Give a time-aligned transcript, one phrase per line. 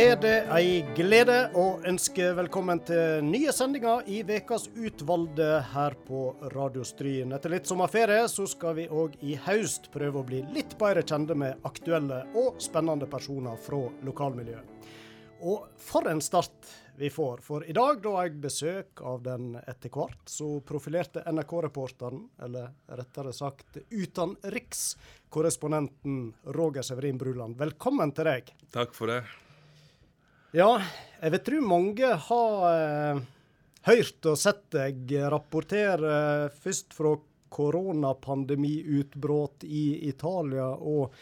[0.00, 6.36] er det ei glede å ønske velkommen til nye sendinger i Vekas utvalgte her på
[6.54, 7.34] Radio Stryn.
[7.36, 11.34] Etter litt sommerferie så skal vi òg i høst prøve å bli litt bedre kjente
[11.36, 13.76] med aktuelle og spennende personer fra
[14.06, 14.64] lokalmiljøet.
[15.44, 17.44] Og for en start vi får.
[17.44, 22.72] For i dag da har jeg besøk av den etter hvert så profilerte NRK-reporteren, eller
[22.96, 27.60] rettere sagt utenrikskorrespondenten Roger Severin Bruland.
[27.60, 28.48] Velkommen til deg.
[28.72, 29.28] Takk for det.
[30.50, 30.82] Ja,
[31.20, 33.18] jeg vil tro mange har eh,
[33.86, 37.12] hørt og sett deg rapportere først fra
[37.54, 41.14] koronapandemiutbrudd i Italia og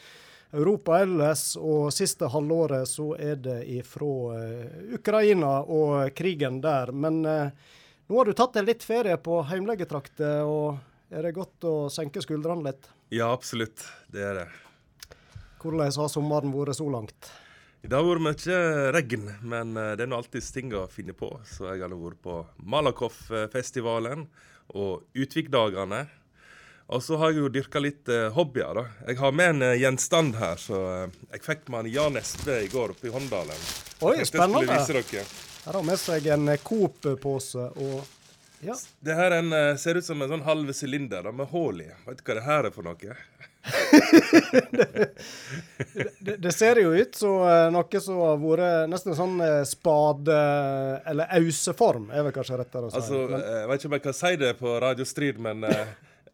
[0.49, 6.89] Europa ellers, og siste halvåret så er det ifra eh, Ukraina og krigen der.
[6.89, 7.53] Men uh,
[8.09, 10.77] nå har du tatt deg litt ferie på heimlegetrakter, og
[11.13, 12.89] er det godt å senke skuldrene litt?
[13.13, 13.85] Ja, absolutt.
[14.09, 14.49] Det er det.
[15.61, 17.29] Hvordan har sommeren vært så langt?
[17.81, 21.15] Det har det vært mye regn, men uh, det er nå alltid ting å finne
[21.15, 21.31] på.
[21.47, 24.27] Så jeg har vært på Malakoff-festivalen
[24.75, 26.05] og Utvikdagene.
[26.89, 28.79] Og så har jeg jo dyrka litt eh, hobbyer.
[28.79, 28.83] da.
[29.11, 32.55] Jeg har med en eh, gjenstand her, så eh, jeg fikk med en Jan Espe
[32.63, 33.67] i går oppe i Håndalen.
[34.09, 34.79] Oi, spennende.
[34.79, 37.99] Her har med seg en eh, Coop-pose og
[38.65, 38.73] ja.
[38.99, 41.91] Det her en, eh, ser ut som en sånn halv sylinder med hull i.
[42.07, 43.19] Vet du hva det her er for noe?
[46.19, 51.01] det, det ser jo ut som eh, noe som har vært nesten sånn eh, spade-
[51.09, 52.99] eller auseform, er vel kanskje rettere å si.
[53.01, 55.87] Altså, Men- Jeg vet ikke om jeg kan si det på Radio Strid, men eh,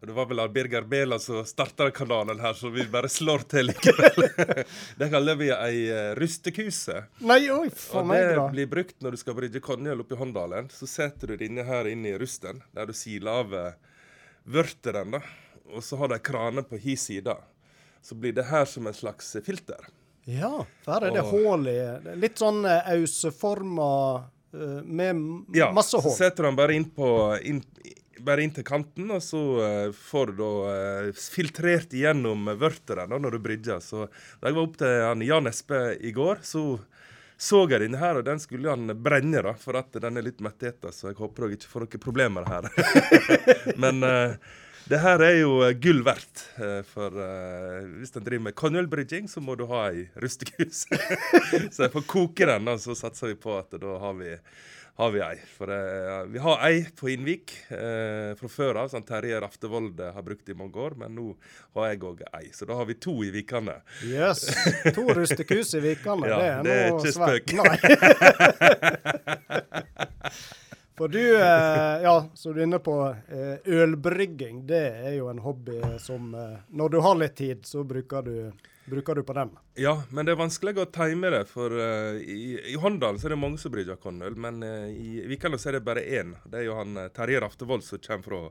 [0.06, 4.28] det var vel Birger Bela som starta kanalen her, så vi bare slår til likevel.
[5.00, 7.00] det kaller vi ei eh, rustekuse.
[7.26, 10.70] Nei, oi, for Og det blir brukt når du skal brygge konjøl oppi Håndalen.
[10.70, 13.72] Så setter du det inne her inne i rusten, der du siler av eh,
[14.46, 15.18] vørteren.
[15.18, 15.22] da.
[15.74, 17.34] Og så har du ei krane på hi side.
[18.06, 19.88] Så blir det her som en slags filter.
[20.26, 21.80] Ja, der er det Og- hull i.
[22.18, 23.90] Litt sånn eh, auseforma
[24.54, 25.20] eh, med
[25.54, 27.10] Ja, masse så setter du den bare inn, på,
[27.46, 27.60] inn,
[28.26, 33.38] bare inn til kanten, og så eh, får du da filtrert igjennom vørteren da, når
[33.38, 34.08] du bridger, Så
[34.42, 36.66] da jeg var opp til han Jan Espe i går, så
[37.38, 40.40] så jeg denne her, og den skulle han brenne, da, for at den er litt
[40.40, 42.70] metteta, så jeg håper dere ikke får noen problemer her.
[43.84, 44.38] Men eh,
[44.90, 46.44] det her er jo eh, gull verdt.
[46.62, 50.86] eh, For uh, hvis en driver med konjølbrygging, så må du ha ei rustekus.
[51.74, 54.36] så jeg får koke den, og så satser vi på at da har vi,
[55.02, 55.38] har vi ei.
[55.58, 60.24] For uh, vi har ei på Innvik uh, fra før av, som Terje Raftevold har
[60.28, 60.94] brukt i mange år.
[61.02, 61.28] Men nå
[61.80, 63.80] har jeg òg ei, så da har vi to i Vikane.
[64.06, 64.46] Yes.
[64.94, 67.50] To rustekus i Vikane, Ja, det er det er noe svært.
[67.58, 67.78] Nei.
[70.96, 72.94] For du, eh, ja, så du er inne på
[73.28, 74.62] eh, ølbrygging.
[74.68, 78.38] Det er jo en hobby som eh, Når du har litt tid, så bruker du,
[78.88, 79.52] bruker du på den.
[79.76, 81.42] Ja, men det er vanskelig å time det.
[81.52, 82.38] For eh, i,
[82.72, 85.80] i Håndalen så er det mange som brygger kornøl, men eh, i Vikane så er
[85.80, 86.32] det bare én.
[86.48, 88.42] Det er jo han eh, Terje Raftevold som kommer fra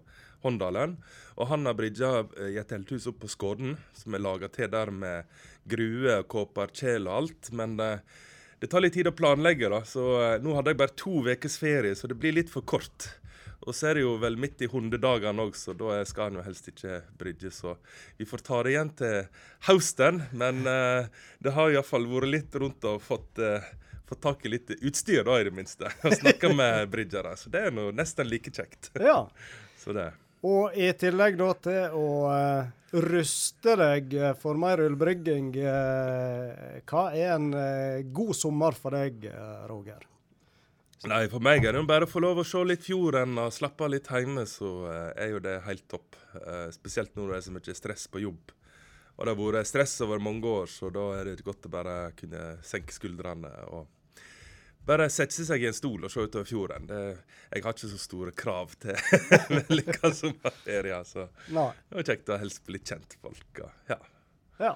[0.45, 0.99] Håndalen.
[1.41, 2.13] Og han har brygga
[2.51, 5.33] i et telthus oppe på Skåden, som er laga til der med
[5.65, 7.53] grue, kåperkjel og alt.
[7.57, 8.21] Men eh,
[8.65, 9.83] det tar litt tid å planlegge, da.
[9.85, 13.11] Så eh, nå hadde jeg bare to ukers ferie, så det blir litt for kort.
[13.61, 16.45] Og så er det jo vel midt i hundedagene òg, så da skal han jo
[16.47, 17.53] helst ikke brydge.
[17.53, 17.75] Så
[18.17, 20.23] vi får ta det igjen til høsten.
[20.33, 21.13] Men eh,
[21.45, 23.69] det har iallfall vært litt rundt og fått, eh,
[24.09, 25.93] fått tak i litt utstyr, da, i det minste.
[26.09, 27.37] Og snakka med bryggere.
[27.37, 28.95] Så det er nå nesten like kjekt.
[28.97, 29.27] Ja.
[29.77, 30.09] Så det.
[30.45, 32.73] Og i tillegg da til å uh,
[33.05, 39.25] ruste deg eh, for mer ølbrygging, uh, hva er en uh, god sommer for deg,
[39.33, 40.05] eh, Roger?
[41.05, 43.53] Nei, for meg er det jo bare å få lov å se litt fjorden og
[43.53, 46.17] slappe av litt hjemme, så eh, er jo det helt topp.
[46.41, 48.55] Eh, spesielt når det er så mye stress på jobb.
[49.15, 51.97] Og det har vært stress over mange år, så da er det godt å bare
[52.17, 53.85] kunne senke skuldrene og
[54.87, 56.89] bare sette seg i en stol og se utover fjorden.
[56.89, 57.03] Det,
[57.51, 58.99] jeg har ikke så store krav til
[59.59, 61.71] vellykka sommerferie, så Nei.
[61.89, 63.63] det var kjekt å hilse på litt kjente folk.
[63.65, 64.01] Og, ja.
[64.63, 64.75] Ja.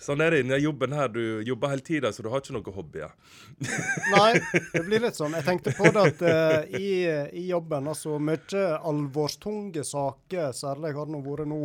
[0.00, 1.10] Sånn er det i jobben her.
[1.12, 3.12] Du jobber hele tida, så du har ikke noen hobbyer.
[4.14, 4.30] Nei,
[4.72, 5.36] det blir litt sånn.
[5.36, 7.04] Jeg tenkte på det at uh, i,
[7.36, 11.60] i jobben, altså mye alvorstunge saker, særlig har det vært nå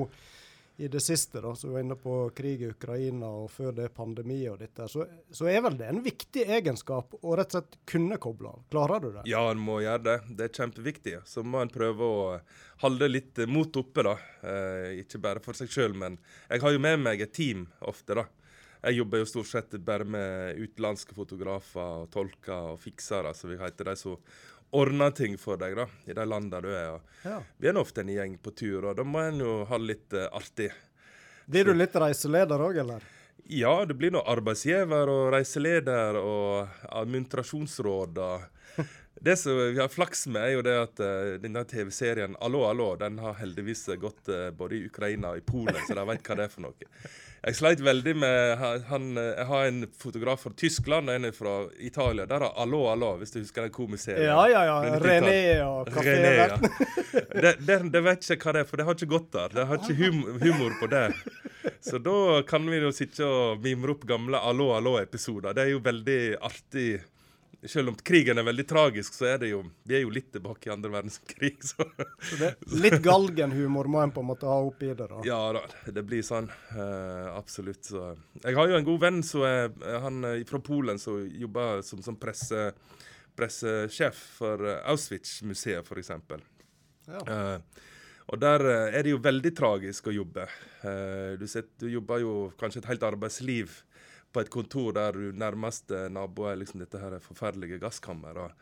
[0.82, 4.40] i det siste, da, vi var inne på krig i Ukraina og før det pandemi
[4.50, 8.18] og dette, så, så er vel det en viktig egenskap å rett og slett kunne
[8.22, 8.64] koble av.
[8.74, 9.26] Klarer du det?
[9.30, 10.18] Ja, en må gjøre det.
[10.34, 11.16] Det er kjempeviktig.
[11.30, 12.24] Så må en prøve å
[12.82, 14.16] holde litt mot oppe, da.
[14.42, 16.18] Eh, ikke bare for seg sjøl, men
[16.50, 18.26] jeg har jo med meg et team ofte, da.
[18.82, 23.62] Jeg jobber jo stort sett bare med utenlandske fotografer og tolker og fiksere, så vi
[23.62, 24.18] heter de som
[24.72, 27.00] ordner ting for deg da, i de landene du er.
[27.24, 27.40] Ja.
[27.58, 29.90] vi er nå ofte en gjeng på tur, og da må en jo ha det
[29.90, 30.72] litt uh, artig.
[31.52, 33.04] Blir du litt reiseleder òg, eller?
[33.52, 38.22] Ja, det blir nå arbeidsgiver og reiseleder og administrasjonsråd.
[38.22, 38.86] og
[39.28, 42.94] det som vi har flaks med, er jo det at uh, denne TV-serien Allo, allo,
[43.02, 46.40] den har heldigvis gått uh, både i Ukraina og i Polen, så de vet hva
[46.40, 46.92] det er for noe.
[47.42, 52.28] Jeg sleit veldig med han, Jeg har en fotograf fra Tyskland og en fra Italia.
[52.30, 54.30] Der har Allo, allo, hvis du husker den komiserien.
[54.30, 55.00] Ja, ja, ja.
[55.02, 56.70] René og kaféverten.
[56.70, 57.24] Ja.
[57.42, 59.56] det, det, det, vet ikke hva det er, for det har ikke gått der.
[59.58, 61.08] Det har ikke hum, humor på det.
[61.82, 65.58] Så da kan vi jo sitte og mimre opp gamle Allo, allo-episoder.
[65.58, 66.88] Det er jo veldig artig
[67.70, 70.70] selv om krigen er veldig tragisk, så er det jo Vi er jo litt tilbake
[70.70, 71.86] i andre verdenskrig, så,
[72.30, 75.22] så det, Litt galgenhumor må en på en måte ha oppi det, da?
[75.28, 76.50] Ja da, det blir sånn.
[76.74, 77.86] Uh, absolutt.
[77.92, 78.16] Så.
[78.42, 79.70] Jeg har jo en god venn så er,
[80.02, 82.72] han fra Polen som jobber som, som presse,
[83.38, 86.12] pressesjef for Auschwitz-museet, f.eks.
[87.12, 87.22] Ja.
[87.22, 87.88] Uh,
[88.32, 90.46] og der er det jo veldig tragisk å jobbe.
[90.82, 93.82] Uh, du, set, du jobber jo kanskje et helt arbeidsliv
[94.32, 98.56] på et kontor der du nærmeste nabo er liksom dette her forferdelige gasskammeret.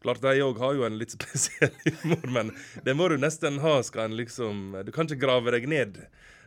[0.00, 2.52] Klart De òg har jo en litt spesiell humor, men
[2.84, 3.80] det må du nesten ha.
[3.84, 6.00] skal en liksom, Du kan ikke grave deg ned.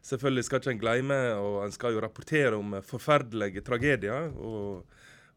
[0.03, 4.89] Selvfølgelig skal ikke en glemme, og en skal jo rapportere om forferdelige tragedier og,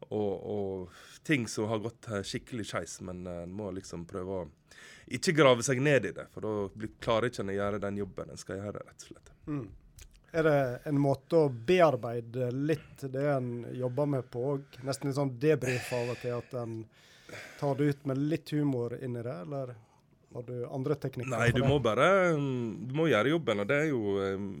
[0.09, 4.47] og, og ting som har gått skikkelig skeis, men en må liksom prøve å
[5.07, 8.31] ikke grave seg ned i det, for da klarer ikke en å gjøre den jobben
[8.33, 9.31] en skal gjøre, rett og slett.
[9.47, 9.67] Mm.
[10.37, 14.79] Er det en måte å bearbeide litt det en jobber med på òg?
[14.85, 16.75] Nesten litt sånn debrief av og til, at en
[17.57, 19.71] tar det ut med litt humor inni det, eller
[20.35, 21.31] har du andre teknikker?
[21.33, 24.13] Nei, du må bare du må gjøre jobben, og det er, jo,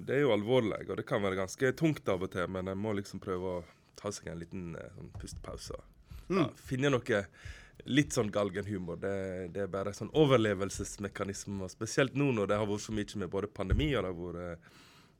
[0.07, 0.81] det er jo alvorlig.
[0.87, 3.61] Og det kan være ganske tungt av og til, men en må liksom prøve å
[4.01, 5.77] ta seg en liten eh, sånn pustepause.
[6.27, 6.41] Mm.
[6.41, 7.21] Ja, finne noe
[7.85, 8.97] litt sånn galgenhumor.
[8.97, 9.13] Det,
[9.53, 13.53] det er bare sånn overlevelsesmekanisme, spesielt nå når det har vært så mye med både
[13.53, 14.75] pandemi og det har vært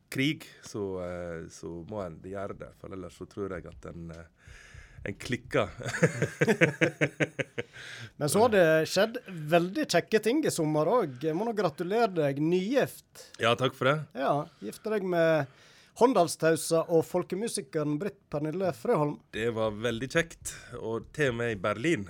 [0.10, 2.72] krig, så, eh, så må en gjøre det.
[2.82, 4.56] For ellers så tror jeg at en, eh,
[5.08, 5.70] en klikker.
[8.18, 11.18] Men så har det skjedd veldig kjekke ting i sommer òg.
[11.24, 13.30] Jeg må nå gratulere deg nygift.
[13.44, 13.98] Ja, takk for det.
[14.18, 14.34] Ja,
[14.64, 15.52] Gifte deg med
[15.98, 19.16] Håndalstausa og folkemusikeren Britt Pernille Frøholm.
[19.34, 22.06] Det var veldig kjekt, og til og med i Berlin.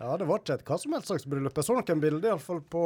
[0.00, 1.54] Ja, det var ikke et hva som helst slags bryllup.
[1.60, 2.84] Jeg så noen bilder iallfall på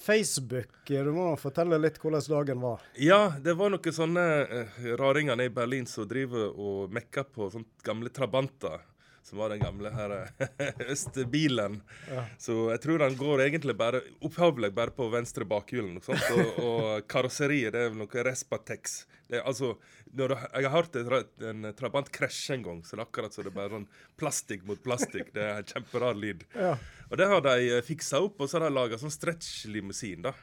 [0.00, 0.72] Facebook.
[0.88, 2.82] Du må fortelle litt hvordan dagen var.
[3.00, 7.86] Ja, det var noen sånne uh, raringer i Berlin som driver og mekker på sånne
[7.86, 8.84] gamle trabanter.
[9.26, 11.80] Som var den gamle her eh, østbilen.
[12.06, 12.24] Ja.
[12.38, 15.96] Så jeg tror den går egentlig bare opphavlig bare på venstre bakhjul.
[15.98, 19.00] Og, og karosseriet det er noe Respatex.
[19.26, 19.72] Det er, altså,
[20.14, 20.98] når jeg har hørt
[21.42, 23.88] en Trabant krasje en gang, så det er akkurat så det er bare sånn
[24.20, 25.32] plastikk mot plastikk.
[25.34, 26.46] Det er en kjemperar lyd.
[26.54, 26.76] Ja.
[27.10, 30.22] Og det har de eh, fiksa opp, og så har de laga sånn stretch-limousin.
[30.28, 30.36] da.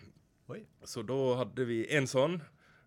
[0.51, 0.59] Oi.
[0.83, 2.41] Så da hadde vi en sånn,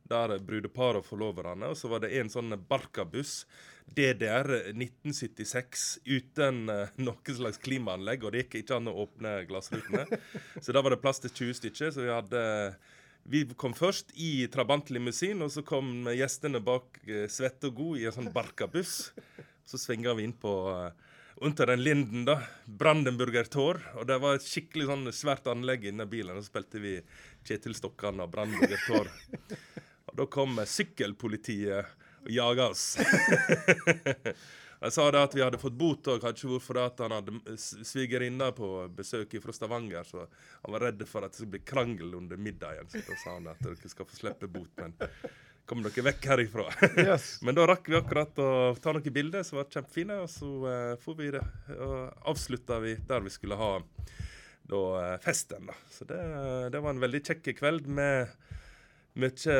[0.06, 1.72] der brudeparet og forloverne.
[1.72, 3.46] Og så var det en sånn Barca-buss,
[3.86, 8.26] DDR 1976, uten uh, noe slags klimaanlegg.
[8.26, 10.04] Og det gikk ikke an å åpne glassrutene.
[10.64, 11.94] så da var det plass til 20 stykker.
[11.94, 12.44] Så vi hadde
[13.26, 18.06] vi kom først i trabantlimousin, og så kom gjestene bak uh, svette og god i
[18.08, 18.96] en sånn Barca-buss.
[19.66, 20.90] Så svinga vi inn på uh,
[21.36, 22.40] under den linden, da.
[22.64, 23.80] Brandenburger Tor.
[23.96, 26.36] Og det var et skikkelig sånn svært anlegg inni bilen.
[26.36, 26.96] Og så spilte vi
[27.46, 29.10] Kjetil Stokkan og Brandenburger Tor.
[30.06, 32.84] Og da kom sykkelpolitiet og jaga oss.
[34.76, 38.50] Jeg sa da at vi hadde fått bot og kanskje hvorfor at han hadde svigerinne
[38.54, 40.04] på besøk fra Stavanger.
[40.04, 42.90] Så han var redd for at det skulle bli krangel under middagen.
[42.92, 44.70] Så da sa han at dere skal få slippe bot.
[44.76, 44.92] Men
[45.66, 46.68] kom dere vekk herifra.
[47.00, 47.38] Yes.
[47.46, 48.50] Men da rakk vi akkurat å
[48.82, 51.42] ta noen bilder som var kjempefine, og så uh, får vi det,
[51.74, 55.66] og avslutta vi der vi skulle ha da, uh, festen.
[55.66, 55.78] da.
[55.90, 56.20] Så det,
[56.74, 58.36] det, var en veldig kjekk kveld med
[59.16, 59.56] mye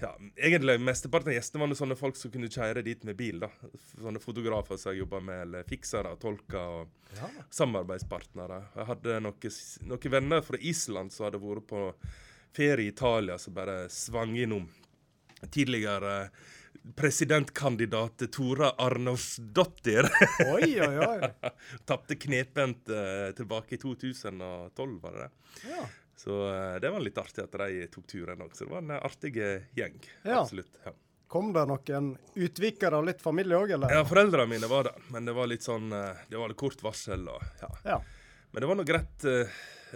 [0.00, 3.40] ja, Egentlig mesteparten av gjestene var sånne folk som kunne kjøre dit med bil.
[3.42, 3.50] da.
[3.92, 7.30] Sånne fotografer som jeg jobba med, eller fiksere, tolker og ja.
[7.60, 8.62] samarbeidspartnere.
[8.76, 9.58] Jeg hadde noen,
[9.92, 11.84] noen venner fra Island som hadde vært på
[12.56, 14.66] ferie i Italia, som bare svang innom
[15.50, 16.30] tidligere
[16.96, 20.08] presidentkandidat Tora Arnovsdottir.
[20.46, 21.50] Oi, oi, oi.
[21.88, 25.30] Tapte knepent uh, tilbake i 2012, var det det?
[25.70, 25.84] Ja.
[26.20, 28.52] Så uh, det var litt artig at de tok turen òg.
[28.56, 29.36] Så det var en artig
[29.76, 29.96] gjeng.
[30.22, 30.42] Ja.
[30.42, 30.80] Absolutt.
[30.84, 30.92] Ja.
[31.30, 33.92] Kom det noen utvikere av litt familie òg, eller?
[33.94, 34.96] Ja, foreldrene mine var det.
[35.14, 37.70] Men det var litt sånn uh, Det var litt kort varsel og ja.
[37.86, 38.00] ja.
[38.50, 39.28] Men det var nå greit.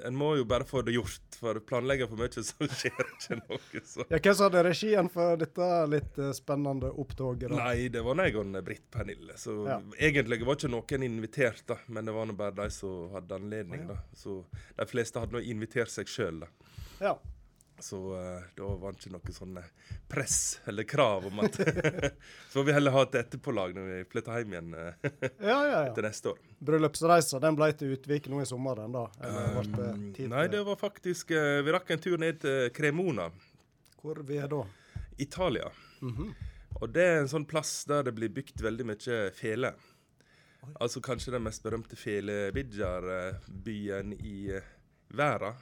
[0.03, 1.37] En må jo bare få det gjort.
[1.39, 3.83] For planlegger for mye, så skjer ikke noe.
[3.85, 4.07] Så.
[4.09, 7.51] Ja, Hvem hadde regien for dette litt uh, spennende opptoget?
[7.51, 7.59] da?
[7.69, 9.37] Nei, det var jeg og Britt Pernille.
[9.41, 9.79] Så ja.
[9.99, 11.79] egentlig var ikke noen invitert, da.
[11.87, 13.87] Men det var nå bare de som hadde anledning.
[13.91, 14.01] Da.
[14.17, 14.41] Så
[14.79, 16.51] de fleste hadde nå invitert seg sjøl, da.
[17.03, 17.17] Ja.
[17.85, 19.59] Så uh, da var det ikke noe sånn
[20.09, 20.37] press
[20.71, 21.55] eller krav om at
[22.49, 25.11] Så får vi heller ha et etterpålag når vi flytter hjem igjen uh,
[25.51, 25.91] ja, ja, ja.
[25.93, 26.39] til neste år.
[26.65, 29.05] Bryllupsreisa den ble til Utvik nå i sommer, den da?
[29.21, 30.01] Um,
[30.33, 33.29] nei, det var faktisk uh, Vi rakk en tur ned til Cremona.
[34.01, 34.63] Hvor vi er da?
[35.21, 35.69] Italia.
[36.01, 36.33] Mm -hmm.
[36.81, 39.75] Og det er en sånn plass der det blir bygd veldig mye fele.
[40.81, 44.61] Altså kanskje den mest berømte felebidjar-byen i
[45.09, 45.53] verden.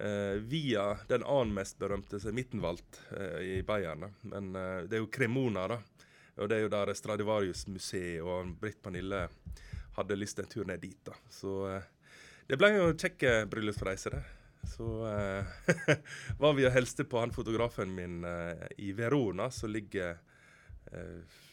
[0.00, 4.06] Uh, via den annen mest berømte, som er Mittenwald uh, i Bayern.
[4.22, 5.78] Men uh, det er jo Cremona, da.
[6.38, 9.24] Og det er jo der Stradivarius-museet og Britt Pernille
[9.96, 10.98] hadde lyst til en tur ned dit.
[11.06, 11.16] da.
[11.30, 11.54] Så
[12.46, 14.22] det ble jo kjekke bryllupsreiser, bryllupsreise, det.
[14.68, 14.86] Så
[16.38, 18.22] var vi og hilste på han fotografen min
[18.78, 20.18] i Verona, som ligger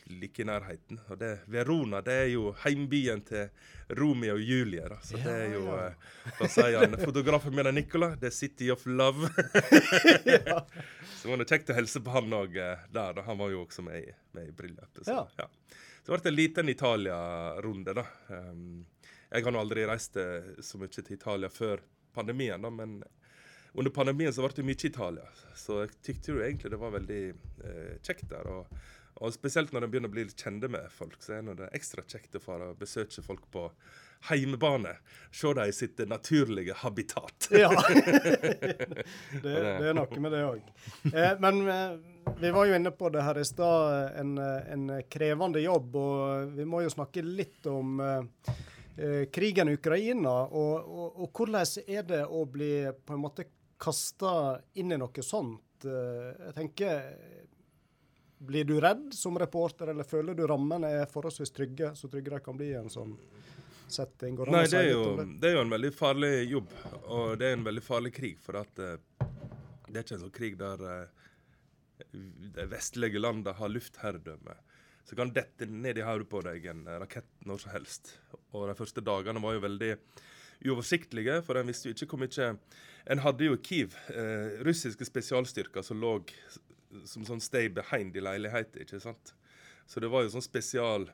[0.06, 1.00] like i nærheten.
[1.10, 3.50] Og det, Verona det er jo heimbyen til
[3.98, 4.86] Romeo og Julie.
[4.90, 5.00] Da.
[5.04, 5.90] Så ja, det er jo ja.
[6.40, 6.98] Hva sier han?
[7.10, 8.12] Fotografen min er Nicola.
[8.22, 9.30] The City of Love.
[10.26, 10.62] ja.
[11.16, 12.86] Så var det kjekt å hilse på han òg der.
[12.94, 13.26] Da.
[13.26, 15.06] Han var jo også med, med i bryllupet.
[15.08, 15.50] Så, ja.
[16.04, 18.06] så det ble en liten Italia-runde, da.
[18.30, 18.86] Um,
[19.30, 21.82] jeg har nå aldri reist eh, så mye til Italia før
[22.16, 23.02] pandemien, da, men
[23.76, 25.26] under pandemien så ble det mye Italia.
[25.58, 28.48] Så jeg tykte jo egentlig det var veldig eh, kjekt der.
[28.48, 28.70] og
[29.16, 32.04] og spesielt når en begynner å bli litt kjente med folk, så er det ekstra
[32.04, 33.70] kjekt å få besøke folk på
[34.30, 34.98] heimebane.
[35.32, 37.48] Se dem i sitt naturlige habitat.
[37.52, 37.70] ja.
[39.44, 40.70] det, det, er noe med det òg.
[41.14, 41.96] Eh, men eh,
[42.42, 45.96] vi var jo inne på det her i stad, en, en, krevende jobb.
[45.96, 48.56] Og vi må jo snakke litt om eh,
[48.98, 50.42] eh krigen i Ukraina.
[50.50, 52.74] Og, og, og, hvordan er det å bli
[53.06, 53.48] på en måte
[53.80, 55.88] kasta inn i noe sånt?
[55.88, 57.08] Eh, jeg tenker
[58.48, 62.42] blir du redd som reporter, eller føler du rammene er forholdsvis trygge, så trygge de
[62.46, 63.16] kan bli i en sånn
[63.88, 64.38] setting?
[64.50, 67.68] Nei, det er, jo, det er, jo, en veldig farlig jobb, og det er en
[67.68, 68.38] veldig farlig krig.
[68.44, 68.96] For at uh,
[69.88, 71.26] det er ikke en sånn krig der uh,
[72.56, 74.58] de vestlige landene har luftherredømme.
[75.06, 78.16] Så kan dette ned i hodet på deg en rakett når som helst.
[78.58, 79.92] Og de første dagene var jo veldig
[80.66, 82.54] uoversiktlige, for en visste jo ikke hvor mye
[83.06, 86.16] En hadde jo Kiev eh, russiske spesialstyrker som lå
[87.10, 89.34] som sånn stay behind i leilighet, ikke sant.
[89.86, 91.10] Så det var jo sånn spesial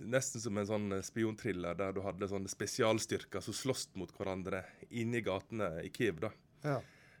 [0.00, 4.62] Nesten som en sånn spionthriller der du hadde sånne spesialstyrker som sloss mot hverandre
[4.96, 6.22] inni gatene i Kiev.
[6.22, 6.30] da.
[6.64, 6.78] Ja.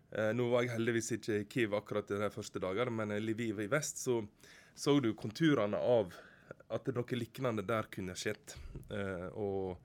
[0.08, 3.60] Eh, nå var jeg heldigvis ikke i Kiev akkurat de første dagene, men i Lviv
[3.60, 4.22] i vest så
[4.74, 6.14] så du konturene av
[6.74, 8.56] at noe lignende der kunne skjedd.
[8.90, 9.78] Eh, og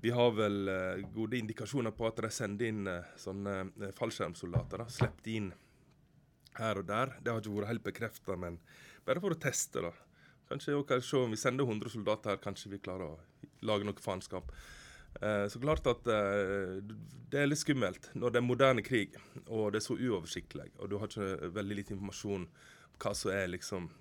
[0.00, 4.80] vi har vel eh, gode indikasjoner på at de sender inn eh, sånne eh, fallskjermsoldater.
[4.80, 5.52] da, Sluppet inn
[6.58, 7.14] her og der.
[7.20, 8.58] Det har ikke vært helt bekrefta, men
[9.06, 9.92] bare for å teste, da.
[10.50, 14.00] Kanskje kan se om vi sender 100 soldater her, kanskje vi klarer å lage noe
[14.00, 14.50] faenskap.
[15.20, 16.80] Eh, så klart at eh,
[17.30, 19.12] det er litt skummelt når det er moderne krig
[19.44, 23.30] og det er så uoversiktlig, og du har ikke veldig lite informasjon om hva som
[23.34, 23.92] er liksom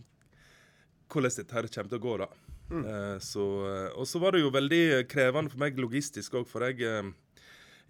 [1.14, 2.28] Hvordan dette her kommer til å gå, da.
[2.72, 2.86] Mm.
[2.90, 6.66] Eh, så, eh, og så var det jo veldig krevende for meg logistisk òg, for
[6.66, 7.12] jeg eh,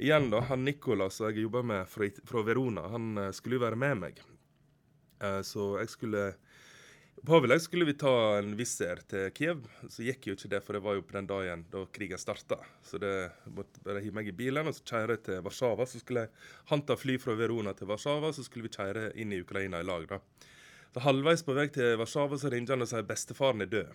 [0.02, 3.64] Igjen, da, han Nicolas som jeg jobber med fra, fra Verona, han eh, skulle jo
[3.64, 4.22] være med meg.
[5.22, 6.28] Eh, så jeg skulle
[7.24, 10.82] Opphavlig skulle vi ta en Wizz til Kiev, så gikk jo ikke det, for det
[10.84, 12.58] var jo på den dagen da krigen starta.
[12.84, 13.14] Så det
[13.48, 15.86] måtte bare hive meg i bilen og så kjøre til Warszawa.
[15.88, 19.40] Så skulle jeg ta fly fra Verona til Warszawa, så skulle vi kjøre inn i
[19.40, 20.04] Ukraina i lag.
[20.10, 20.20] da.
[20.92, 23.94] Så Halvveis på vei til Warszawa så ringer han og sier bestefaren er død.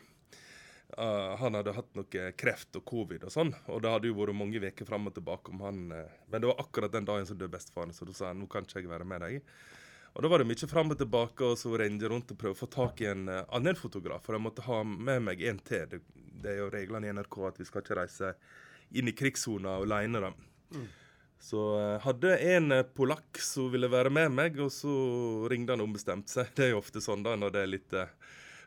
[0.97, 4.39] Uh, han hadde hatt noe kreft og covid og sånn, og det hadde jo vært
[4.41, 7.37] mange uker fram og tilbake om han uh, Men det var akkurat den dagen som
[7.37, 9.53] døde bestefaren, så da sa han nå kan ikke jeg være med deg.
[10.15, 12.59] Og Da var det mye fram og tilbake og så renne rundt og prøve å
[12.59, 14.25] få tak i en uh, annen fotograf.
[14.27, 15.85] For jeg måtte ha med meg en til.
[15.91, 16.01] Det,
[16.43, 18.33] det, er jo reglene i NRK at vi skal ikke reise
[18.99, 20.25] inn i krigssona alene.
[20.25, 20.33] da.
[20.75, 20.89] Mm.
[21.39, 24.91] Så uh, hadde en uh, polakk som ville være med meg, og så
[25.51, 26.51] ringte han ombestemt seg.
[26.57, 28.11] Det er jo ofte sånn da når det er litt uh,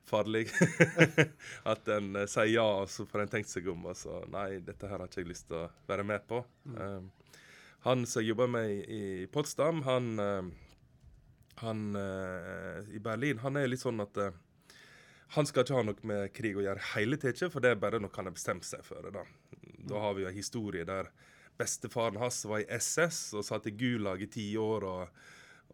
[0.07, 0.47] farlig.
[1.73, 3.89] at en sier ja, og så får en tenkt seg om.
[3.91, 6.45] Og så nei, dette her har ikke jeg lyst til å være med på.
[6.71, 7.11] Mm.
[7.83, 10.13] han som jobber med i, i Potsdam, han
[11.61, 14.31] han uh, i Berlin han er litt sånn at uh,
[15.35, 18.01] han skal ikke ha noe med krig å gjøre hele tida, for det er bare
[18.03, 19.07] noe han har bestemt seg for.
[19.13, 19.23] Da
[19.87, 21.11] Da har vi jo en historie der
[21.57, 24.83] bestefaren hans var i SS og satt i Gulag i ti år.
[24.83, 25.21] og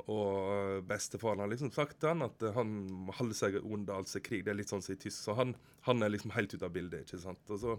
[0.06, 2.74] og bestefaren har liksom sagt til han at han
[3.08, 4.44] må holde seg unna all krig.
[4.46, 5.18] Det er litt sånn som i tysk.
[5.24, 5.56] Så han,
[5.88, 7.08] han, er liksom helt ute av bildet.
[7.08, 7.42] ikke sant?
[7.48, 7.78] Så,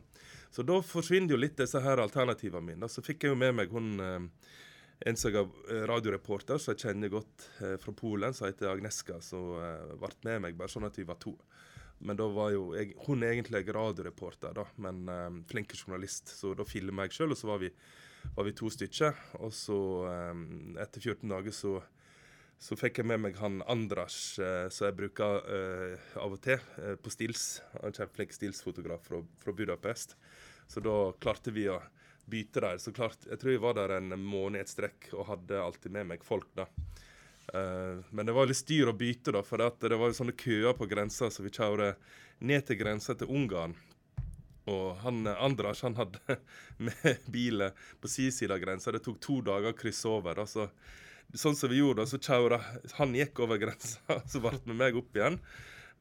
[0.50, 2.90] så, da forsvinner jo litt disse her alternativene mine.
[2.90, 4.18] Så fikk jeg jo med meg hun eh,
[5.06, 9.54] en som er radioreporter som jeg kjenner godt eh, fra Polen, som heter Agneska, som
[9.62, 11.36] eh, ble med meg bare sånn at vi var to.
[11.98, 16.30] Men da var jo jeg, hun egentlig radioreporter, da, men um, flink journalist.
[16.30, 17.72] Så da filma jeg sjøl, og så var vi,
[18.36, 19.16] var vi, to stykker.
[19.42, 19.78] Og så,
[20.30, 21.78] um, etter 14 dager, så
[22.58, 26.58] så fikk jeg med meg han Andras, uh, som jeg bruker uh, av og til
[26.82, 27.60] uh, på stils.
[27.76, 30.16] Han er flink stilsfotograf fra, fra, Budapest.
[30.66, 31.78] Så da klarte vi å
[32.30, 32.78] bytte der.
[32.78, 35.92] Så klart, Jeg tror jeg var der en måned i et strekk og hadde alltid
[35.92, 36.48] med meg folk.
[36.54, 36.68] da.
[37.48, 40.74] Uh, men det var litt styr å bytte, da, for det var jo sånne køer
[40.76, 41.94] på grensa, så vi kjørte
[42.44, 43.74] ned til grensa til Ungarn.
[44.68, 46.20] Og han Andras han hadde
[46.88, 48.92] med bilen på sin side av grensa.
[48.92, 50.36] Det tok to dager å krysse over.
[50.36, 50.68] da, så
[51.34, 52.60] sånn som vi gjorde, så kjøra
[52.96, 55.40] Han gikk over grensa, så ble med meg opp igjen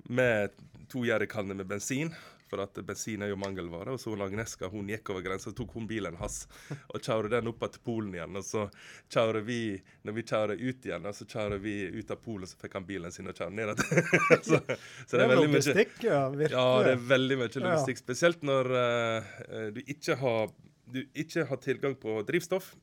[0.08, 0.54] med
[0.92, 2.14] to jerrykanner med bensin.
[2.48, 3.94] For at bensin er jo mangelvare.
[3.96, 7.50] Og så hun Agneska hun gikk over grensa, tok hun bilen hans og kjørte den
[7.52, 8.38] opp til Polen igjen.
[8.40, 8.68] Og så
[9.14, 9.60] kjører vi,
[10.08, 13.14] når vi kjører ut igjen, så kjører vi ut av Polen, så fikk han bilen
[13.14, 14.06] sin og kjører ned igjen.
[14.48, 15.76] så, så, det er veldig mye
[16.08, 18.02] ja, ja, det er veldig mye logistikk.
[18.04, 19.34] Spesielt når uh,
[19.76, 20.56] du, ikke har,
[20.94, 22.74] du ikke har tilgang på drivstoff.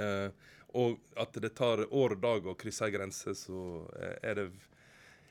[0.00, 0.30] Uh,
[0.74, 3.84] og at det tar år og dag å krysse ei grense, så
[4.26, 4.46] er det,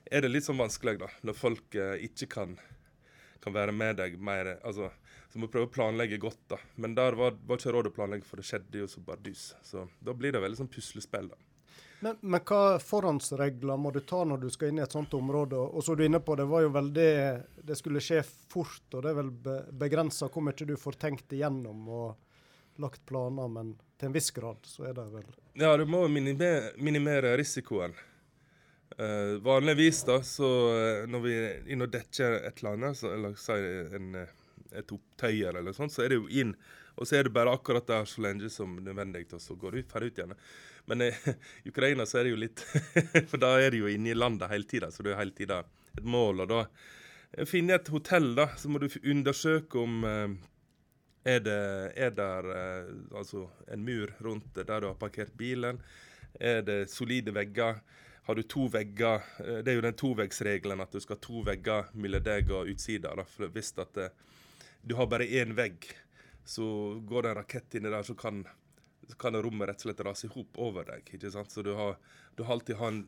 [0.07, 1.09] er det, litt sånn vanskelig, da.
[1.27, 2.55] Når folk uh, ikke kan,
[3.43, 4.55] kan, være med deg mer.
[4.63, 4.89] altså,
[5.29, 6.59] Så må prøve å planlegge godt, da.
[6.75, 9.51] Men der var, var ikke råd å planlegge, for det skjedde jo så bardus.
[9.65, 11.41] Så da blir det veldig sånn puslespill, da.
[12.03, 15.55] Men, men, hva forhåndsregler må du ta når du skal inn i et sånt område?
[15.55, 17.13] Og så er du inne på, Det var jo veldig,
[17.63, 19.31] det skulle skje fort, og det er vel
[19.85, 21.87] begrensa hvor mye du får tenkt igjennom.
[21.87, 22.31] og
[22.75, 26.73] lagt planer, men til en viss grad så er det vel Ja, du må minimere,
[26.77, 27.93] minimere risikoen.
[28.99, 33.09] Uh, vanligvis da, så uh, når vi er inne og dekker et eller annet, så,
[33.15, 34.33] eller si eh,
[34.77, 36.53] et opptøyer eller sånt, så er det jo inn.
[36.93, 39.89] Og så er det bare akkurat der så lenge som nødvendig, og så går du
[39.89, 40.35] ferdig ut igjen.
[40.91, 41.33] Men i uh,
[41.71, 42.65] Ukraina så er det jo litt
[43.31, 45.63] For da er det jo inne i landet hele tida, så det er hele tida
[45.97, 46.45] et mål.
[46.45, 50.03] Og da finner jeg et hotell, da, så må du undersøke om
[51.23, 51.59] er det
[51.95, 55.79] er der eh, altså en mur rundt der du har parkert bilen?
[56.35, 57.79] Er det solide vegger?
[58.23, 61.43] Har du to vegger eh, Det er jo den toveggsregelen at du skal ha to
[61.47, 63.13] vegger mellom deg og utsida.
[63.43, 64.15] Hvis at eh,
[64.83, 65.87] du har bare én vegg,
[66.45, 66.65] så
[67.07, 68.41] går det en rakett inni der, så kan,
[69.07, 71.07] så kan rommet rett og slett rase i hop over deg.
[71.07, 71.51] ikke sant?
[71.51, 71.95] Så du har,
[72.35, 73.05] du har alltid ha en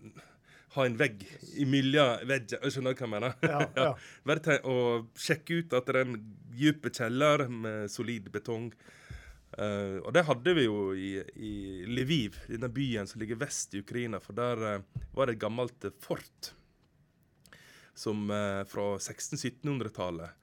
[0.75, 1.23] ha en vegg
[1.61, 2.71] imellom veggene.
[2.71, 3.35] Skjønner du hva jeg mener?
[3.47, 3.91] Ja, ja.
[4.27, 6.17] Bare og sjekke ut at det er en
[6.55, 8.71] dyp kjeller med solid betong.
[9.55, 11.53] Uh, og det hadde vi jo i, i
[11.87, 14.19] Lviv, denne byen som ligger vest i Ukraina.
[14.23, 16.51] For der uh, var det et gammelt fort
[17.95, 20.41] som uh, fra 1600-1700-tallet.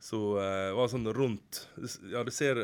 [0.00, 1.58] Så var sånn rundt
[2.08, 2.56] Ja, du ser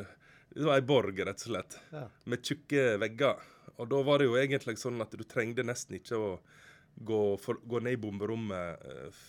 [0.48, 2.06] Det var ei borg, rett og slett, ja.
[2.24, 3.42] med tjukke vegger.
[3.76, 6.30] Og da var det jo egentlig sånn at du trengte nesten ikke å
[6.96, 9.24] gå, for, gå ned i bomberommet eh,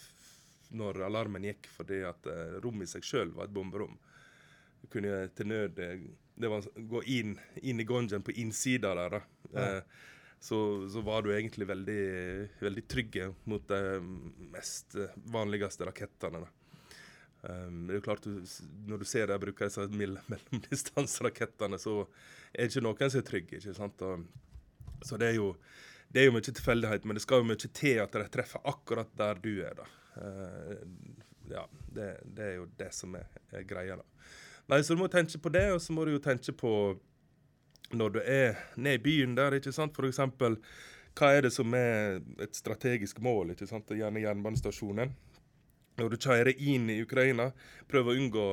[0.77, 3.97] når alarmen gikk, fordi at eh, rommet i seg sjøl var et bomberom.
[4.81, 7.33] Du kunne til nød eh, det var, gå inn,
[7.65, 9.17] inn i gongen på innsida der.
[9.17, 9.21] da.
[9.53, 9.65] Ja.
[9.65, 9.83] Eh,
[10.39, 12.03] så, så, var du egentlig veldig,
[12.61, 13.79] veldig trygge mot de
[14.53, 14.93] mest
[15.33, 16.43] vanligste rakettene.
[17.41, 18.41] Um, det er jo klart, du,
[18.89, 19.87] Når du ser deg bruker disse
[20.33, 22.03] mellomdistanserakettene, så
[22.51, 23.53] er det ikke noen som er trygg.
[23.57, 24.05] ikke sant?
[24.05, 24.27] Og,
[25.05, 25.51] så det er jo
[26.07, 29.09] det er jo mye tilfeldighet, men det skal jo mye til at de treffer akkurat
[29.19, 29.81] der du er.
[29.81, 29.87] da.
[30.17, 31.17] Uh,
[31.51, 33.97] ja, det, det, er jo det som er, er, greia.
[33.99, 34.05] da.
[34.67, 36.71] Nei, Så du må tenke på det, og så må du jo tenke på
[37.95, 39.95] når du er nede i byen der, ikke sant.
[39.95, 40.57] For eksempel,
[41.17, 43.53] hva er det som er et strategisk mål?
[43.53, 43.87] ikke sant?
[43.95, 45.13] Gjerne jernbanestasjonen.
[45.97, 47.47] Når du kjører inn i Ukraina,
[47.89, 48.49] prøv å unngå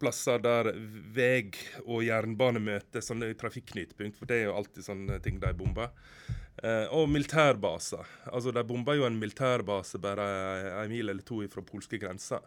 [0.00, 0.72] plasser der
[1.12, 1.52] vei
[1.84, 5.92] og jernbane møtes, sånne trafikknutepunkt, for det er jo alltid sånne ting de bomber.
[6.64, 8.08] Eh, og militærbaser.
[8.32, 10.26] Altså, De bomber jo en militærbase bare
[10.82, 12.40] en mil eller to fra polske grenser.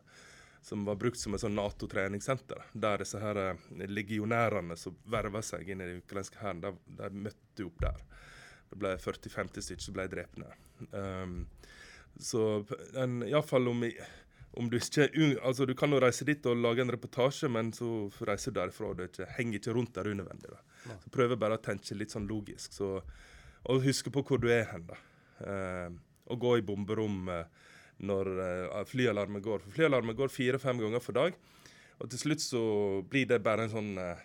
[0.64, 2.62] Som var brukt som et sånn Nato-treningssenter.
[2.74, 7.10] Der disse her eh, legionærene som verva seg inn i den ukrainske hæren, de, de,
[7.26, 8.04] møtte opp der.
[8.72, 10.40] Det ble 40-50 stykker som ble drept.
[10.96, 11.42] Um,
[12.20, 12.64] så
[12.96, 13.84] iallfall om
[14.54, 15.08] om du ikke
[15.42, 18.92] altså Du kan jo reise dit og lage en reportasje, men så reiser du derfra.
[18.92, 20.50] og Du ikke, henger ikke rundt der unødvendig.
[20.52, 20.98] da.
[21.04, 22.74] Så Prøver bare å tenke litt sånn logisk.
[22.74, 23.02] Så,
[23.64, 24.86] og huske på hvor du er hen.
[24.88, 25.00] da.
[25.42, 25.90] Eh,
[26.30, 27.46] og gå i bomberom eh,
[27.98, 29.64] når eh, flyalarmen går.
[29.66, 31.36] For flyalarmen går fire-fem ganger for dag.
[32.02, 32.64] Og til slutt så
[33.10, 34.24] blir det bare en sånn eh,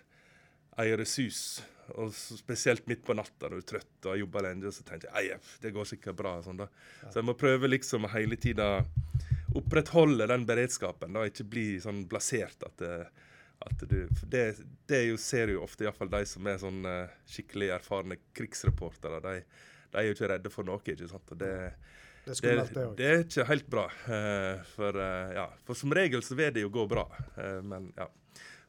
[0.83, 1.61] eieresus.
[1.97, 5.09] Og spesielt midt på natta når du er trøtt og har jobba lenge, så tenker
[5.09, 6.35] jeg det går sikkert bra.
[6.45, 6.69] Sånn da.
[7.07, 8.85] Så jeg må prøve liksom hele tida
[9.57, 11.15] opprettholde den beredskapen.
[11.15, 13.07] da, Ikke bli sånn blasert at, eh,
[13.65, 14.43] at du det,
[14.87, 16.85] det jo, ser jo ofte iallfall de som er sånn
[17.27, 19.19] skikkelig erfarne krigsreportere.
[19.25, 19.33] De,
[19.89, 20.83] de, er jo ikke redde for noe.
[20.83, 21.33] ikke sant?
[21.33, 21.55] Og det,
[22.29, 23.85] det, det, det er ikke helt bra.
[24.07, 27.07] Uh, for, uh, ja, for som regel så vil det jo gå bra.
[27.63, 28.07] men ja.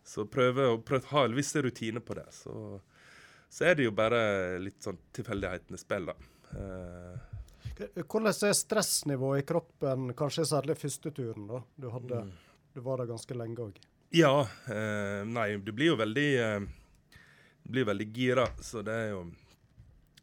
[0.04, 2.24] Så prøve å ha visse rutiner på det.
[2.34, 2.80] Så,
[3.52, 6.14] så er det jo bare litt sånn tilfeldighetenes spill, da.
[6.56, 7.26] Eh,
[8.02, 11.46] Hvordan er stressnivået i kroppen, kanskje særlig første turen?
[11.48, 11.60] da?
[11.76, 12.32] Du, hadde, Mm.
[12.74, 13.78] du var der ganske lenge òg.
[14.12, 14.32] ja.
[14.68, 16.60] Eh, nei, du blir jo veldig eh,
[17.64, 19.22] Du blir veldig gira, så det er jo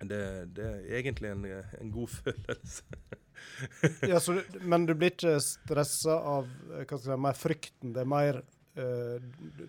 [0.01, 0.19] det,
[0.53, 1.45] det er egentlig en,
[1.79, 2.83] en god følelse.
[4.11, 6.47] Ja, så men du blir ikke stressa av
[6.77, 7.93] eh, si, mer frykten?
[7.95, 8.41] Det er mer
[8.77, 9.17] eh,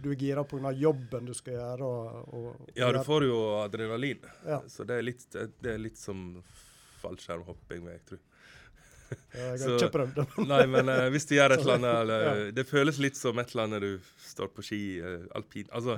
[0.03, 0.73] du- er gira pga.
[0.77, 1.89] jobben du skal gjøre?
[1.89, 4.63] Og, og, Ja, du får jo adrenalin, Ja.
[4.69, 6.43] så det er litt, det er litt som
[7.03, 8.19] fallskjermhopping, vil jeg tro.
[9.33, 10.25] Ja, jeg har ikke prøvd det.
[10.51, 12.51] Nei, men uh, hvis du gjør et eller annet eller, Ja.
[12.59, 15.95] Det føles litt som et eller annet du står på ski, uh, alpin Altså,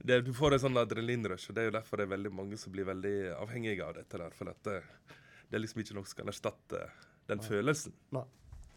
[0.00, 2.56] det, du får en sånn adrenalinrush, og det er jo derfor det er veldig mange
[2.56, 4.32] som blir veldig avhengige av dette der.
[4.38, 4.72] For at
[5.48, 6.82] det, er liksom ikke noe som kan erstatte
[7.30, 7.94] den følelsen.
[8.14, 8.24] Nei.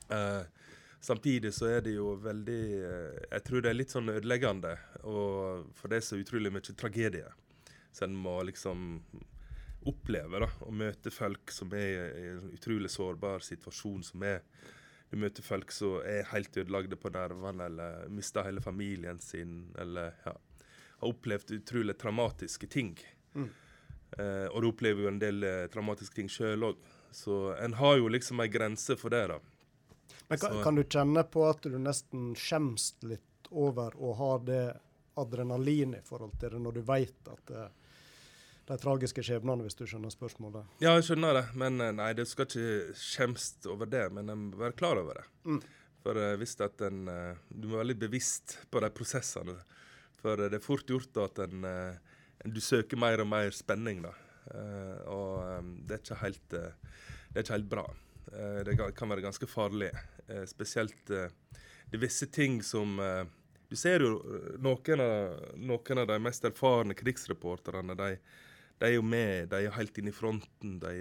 [0.10, 0.46] Uh,
[1.00, 4.74] samtidig så er det jo veldig uh, Jeg tror det er litt sånn ødeleggende,
[5.06, 7.30] og for det er så utrolig mye tragedie.
[7.94, 9.04] Så en må liksom
[9.90, 14.04] oppleve da, å møte folk som er i en utrolig sårbar situasjon.
[14.04, 14.44] som er
[15.10, 20.14] Du møter folk som er helt ødelagte på nervene, eller mister hele familien sin, eller
[20.26, 20.36] ja,
[21.00, 22.98] har opplevd utrolig traumatiske ting.
[23.34, 23.50] Mm.
[24.18, 26.84] Eh, og du opplever jo en del eh, traumatiske ting sjøl òg.
[27.16, 29.40] Så en har jo liksom ei grense for det, da.
[30.30, 34.64] Men kan, kan du kjenne på at du nesten skjems litt over å ha det
[35.20, 37.66] adrenalin i forhold til det, når du veit at det,
[38.70, 40.78] de tragiske skjebnene, hvis du skjønner spørsmålet?
[40.84, 44.48] Ja, jeg skjønner det, men eh, nei, du skal ikke skjemmes over det, men en
[44.52, 45.26] må være klar over det.
[45.50, 45.60] Mm.
[46.04, 49.58] For eh, hvis at en, eh, Du må være litt bevisst på de prosessene.
[50.22, 52.09] For eh, det er fort gjort at en, eh, en
[52.46, 54.14] du søker mer og mer spenning, da.
[54.50, 56.72] Uh, og um, det er helt uh,
[57.30, 57.86] Det er ikke helt bra.
[58.32, 59.92] Uh, det kan være ganske farlig.
[60.46, 63.00] Spesielt det er visse ting som
[63.66, 64.20] Du ser jo
[64.62, 67.96] noen av, noen av de mest erfarne krigsreporterne.
[67.98, 68.20] de
[68.80, 70.78] de er jo med, de er helt inne i fronten.
[70.80, 70.94] De,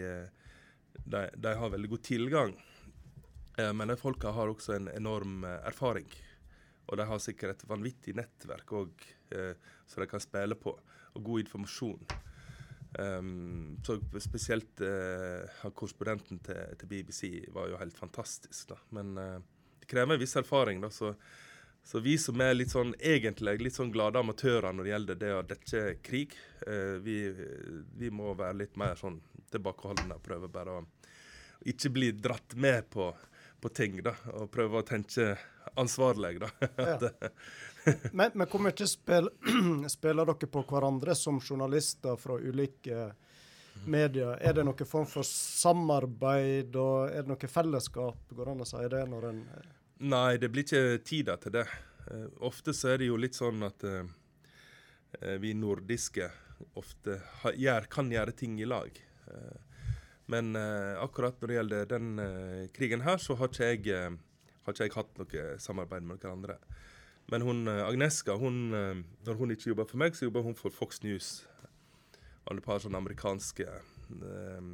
[1.05, 2.57] de, de har veldig god tilgang.
[3.55, 6.09] Men de folka har også en enorm erfaring.
[6.89, 9.07] Og de har sikkert et vanvittig nettverk òg,
[9.87, 10.75] som de kan spille på.
[11.19, 12.17] Og god informasjon.
[12.99, 18.71] Um, så spesielt uh, korrespondenten til, til BBC var jo helt fantastisk.
[18.71, 18.79] da.
[18.97, 19.37] Men uh,
[19.83, 20.81] det krever en viss erfaring.
[20.85, 21.15] da, så
[21.89, 25.31] så vi som er litt sånn egentlig litt sånn glade amatører når det gjelder det
[25.33, 26.35] å dekke krig,
[26.67, 27.17] uh, vi,
[27.97, 29.17] vi må være litt mer sånn
[29.49, 30.83] tilbakeholdne og prøve bare å
[31.73, 33.09] ikke bli dratt med på,
[33.61, 34.13] på ting, da.
[34.37, 35.33] Og prøve å tenke
[35.81, 36.51] ansvarlig, da.
[36.77, 37.31] Ja.
[38.13, 39.31] Men, men hvor mye spil,
[39.89, 43.07] spiller dere på hverandre som journalister fra ulike
[43.87, 44.37] medier?
[44.41, 48.27] Er det noen form for samarbeid, og er det noe fellesskap?
[48.31, 49.45] Går det an å si det når en
[49.99, 51.65] Nei, det blir ikke tida til det.
[52.07, 54.07] Eh, ofte så er det jo litt sånn at eh,
[55.43, 56.29] vi nordiske
[56.79, 58.95] ofte ha, gjør, kan gjøre ting i lag.
[59.29, 59.59] Uh,
[60.31, 60.53] men
[61.01, 62.09] akkurat når det gjelder den
[62.75, 64.17] krigen her, så har ikke jeg,
[64.69, 66.59] har ikke jeg hatt noe samarbeid med noen andre.
[67.29, 70.57] Men hun eh, Agneska, hun, eh, når hun ikke jobber for meg, så jobber hun
[70.57, 71.43] for Fox News.
[72.49, 74.69] Og et par sånne amerikanske eh,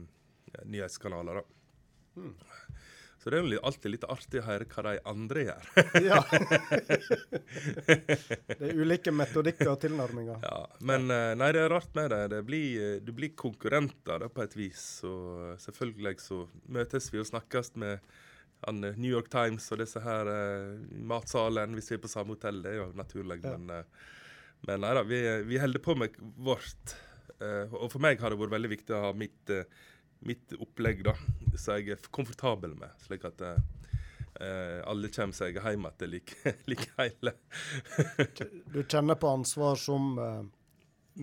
[0.63, 1.41] nyhetskanaler.
[1.41, 2.23] da.
[2.23, 2.37] Mm.
[3.25, 5.69] Så det er jo alltid litt artig å høre hva de andre gjør.
[6.05, 6.19] Ja.
[7.89, 10.45] det er ulike metodikker og tilnærminger.
[10.45, 12.21] Ja, men eh, nei, det er rart med det.
[12.37, 14.85] det blir, du blir konkurrenter da, på et vis.
[15.09, 16.45] Og selvfølgelig så
[16.77, 18.15] møtes vi og snakkes med
[18.67, 22.37] han, eh, New York Times og disse her uh, matsalen hvis vi er på samme
[22.37, 22.63] hotell.
[22.65, 23.41] Det er jo naturlig.
[23.45, 23.57] Ja.
[23.57, 24.13] Men, eh,
[24.65, 26.97] men nei da, vi, vi holder på med vårt.
[27.43, 29.67] Eh, og for meg har det vært veldig viktig å ha mitt, eh,
[30.25, 31.17] mitt opplegg, da,
[31.57, 32.95] som jeg er komfortabel med.
[33.05, 33.59] Slik at eh,
[34.41, 37.35] eh, alle kommer seg hjem igjen like, like hele.
[38.75, 40.43] Du kjenner på ansvar som uh,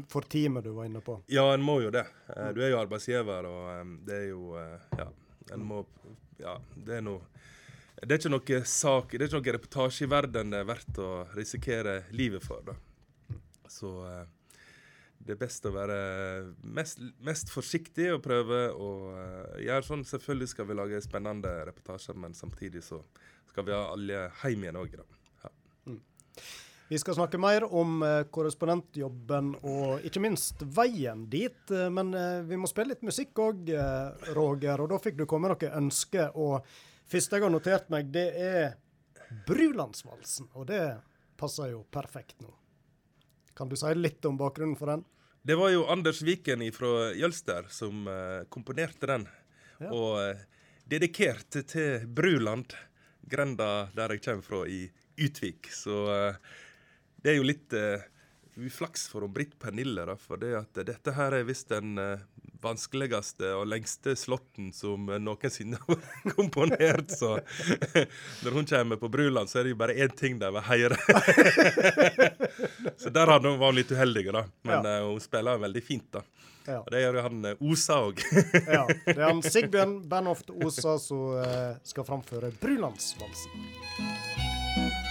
[0.09, 1.17] for teamet du var inne på.
[1.27, 2.05] Ja, en må jo det.
[2.29, 5.09] Uh, Du er jo arbeidsgiver, og um, det er jo eh, Ja,
[5.55, 5.83] en må
[6.41, 7.21] Ja, det er noe
[8.01, 11.01] Det er ikke noe sak, det er ikke noe reportasje i verden det er verdt
[11.01, 12.73] å risikere livet for, da.
[13.69, 14.23] Så eh,
[15.21, 15.97] det er best å være
[16.65, 20.07] mest, mest forsiktig og prøve å eh, gjøre sånn.
[20.07, 23.03] Selvfølgelig skal vi lage spennende reportasjer, men samtidig så
[23.51, 25.07] skal vi ha alle hjem igjen òg, da.
[26.91, 31.71] Vi skal snakke mer om eh, korrespondentjobben og ikke minst veien dit.
[31.71, 33.69] eh, men eh, vi må spille litt musikk òg,
[34.35, 34.81] Roger.
[34.83, 36.33] Og da fikk du komme med noen ønsker.
[36.35, 36.65] Og
[37.07, 38.73] første jeg har notert meg, det er
[39.47, 40.49] Brulandsvalsen.
[40.59, 40.81] Og det
[41.39, 42.51] passer jo perfekt nå.
[43.55, 45.05] Kan du si litt om bakgrunnen for den?
[45.47, 48.03] Det var jo Anders Viken fra Jølster som
[48.51, 49.23] komponerte den.
[49.79, 49.93] Ja.
[49.95, 50.43] Og
[50.91, 52.75] dedikert til Bruland,
[53.23, 54.81] grenda der jeg kommer fra, i
[55.15, 55.71] Utvik.
[55.71, 56.03] Så
[57.21, 58.01] det er jo litt uh,
[58.55, 62.21] uflaks for Britt Pernille, da, for det at dette her er visst den uh,
[62.61, 67.13] vanskeligste og lengste slåtten som noensinne har vært komponert.
[67.13, 67.37] Så
[68.43, 70.99] når hun kommer på Bruland, så er det jo bare én ting de vil høre.
[72.97, 74.45] så der hadde hun vært litt uheldig, da.
[74.67, 75.01] Men ja.
[75.01, 76.25] uh, hun spiller veldig fint, da.
[76.67, 76.83] Ja.
[76.83, 78.21] Og det gjør jo han Osa òg.
[78.67, 78.83] ja.
[79.05, 85.09] Det er han Sigbjørn Bernhoft Osa som skal framføre Brulandsvalsen.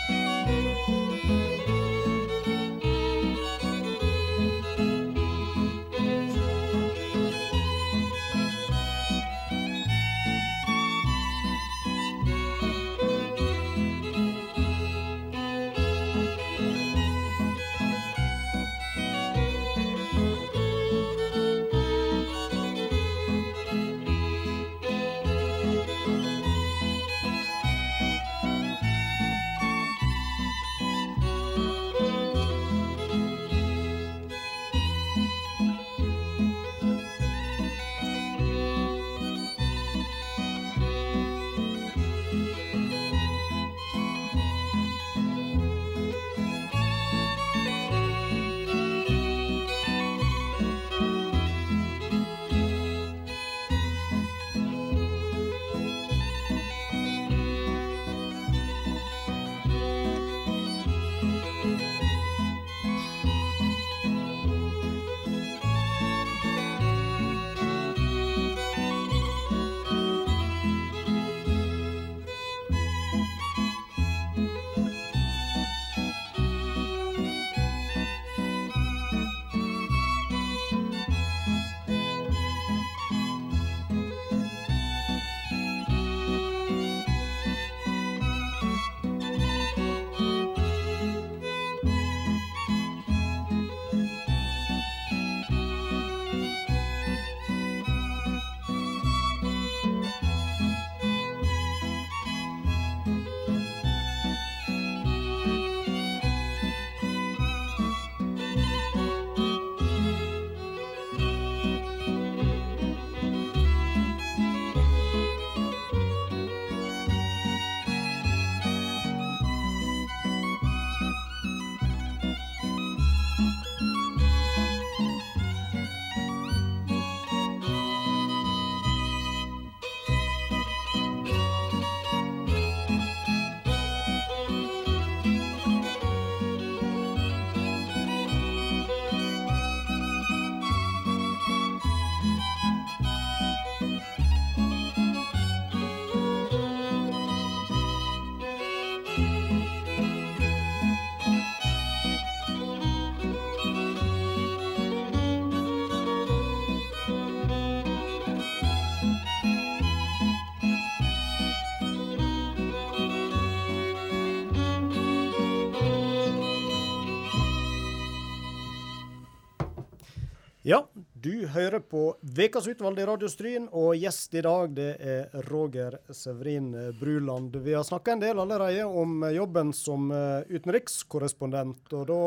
[171.54, 172.02] Hører på
[172.36, 177.56] Vekas utvalg i Radiostryn, og gjest i dag det er Roger Severin Bruland.
[177.64, 182.22] Vi har snakka en del allerede om jobben som eh, utenrikskorrespondent, og da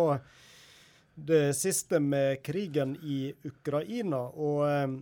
[1.15, 4.23] det siste med krigen i Ukraina.
[4.33, 4.95] Og eh,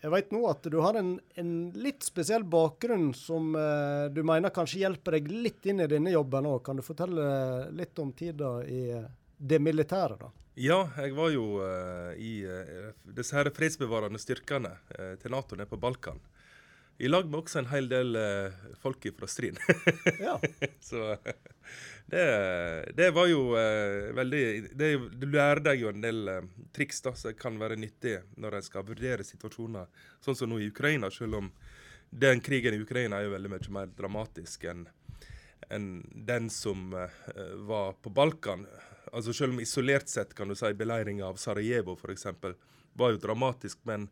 [0.00, 4.54] jeg vet nå at du har en, en litt spesiell bakgrunn som eh, du mener
[4.54, 6.62] kanskje hjelper deg litt inn i denne jobben òg.
[6.66, 8.84] Kan du fortelle litt om tida i
[9.40, 10.30] det militære, da?
[10.58, 15.70] Ja, jeg var jo uh, i uh, disse her fredsbevarende styrkene uh, til Nato nede
[15.70, 16.18] på Balkan.
[17.00, 18.16] I lag med også en hel del
[18.82, 19.56] folk fra Stryn.
[20.20, 20.34] ja.
[20.84, 21.14] Så
[22.12, 22.24] det,
[22.92, 23.54] det, var jo
[24.18, 24.42] veldig
[24.76, 26.28] det, Du lærer deg jo en del
[26.76, 29.88] triks da, som kan være nyttige når en skal vurdere situasjoner,
[30.20, 31.48] sånn som nå i Ukraina, selv om
[32.10, 34.84] den krigen i Ukraina er jo veldig mye mer dramatisk enn
[35.70, 35.88] en
[36.26, 38.66] den som var på Balkan
[39.12, 42.26] altså Selv om isolert sett kan du si beleiringa av Sarajevo f.eks.
[42.92, 44.08] var jo dramatisk, men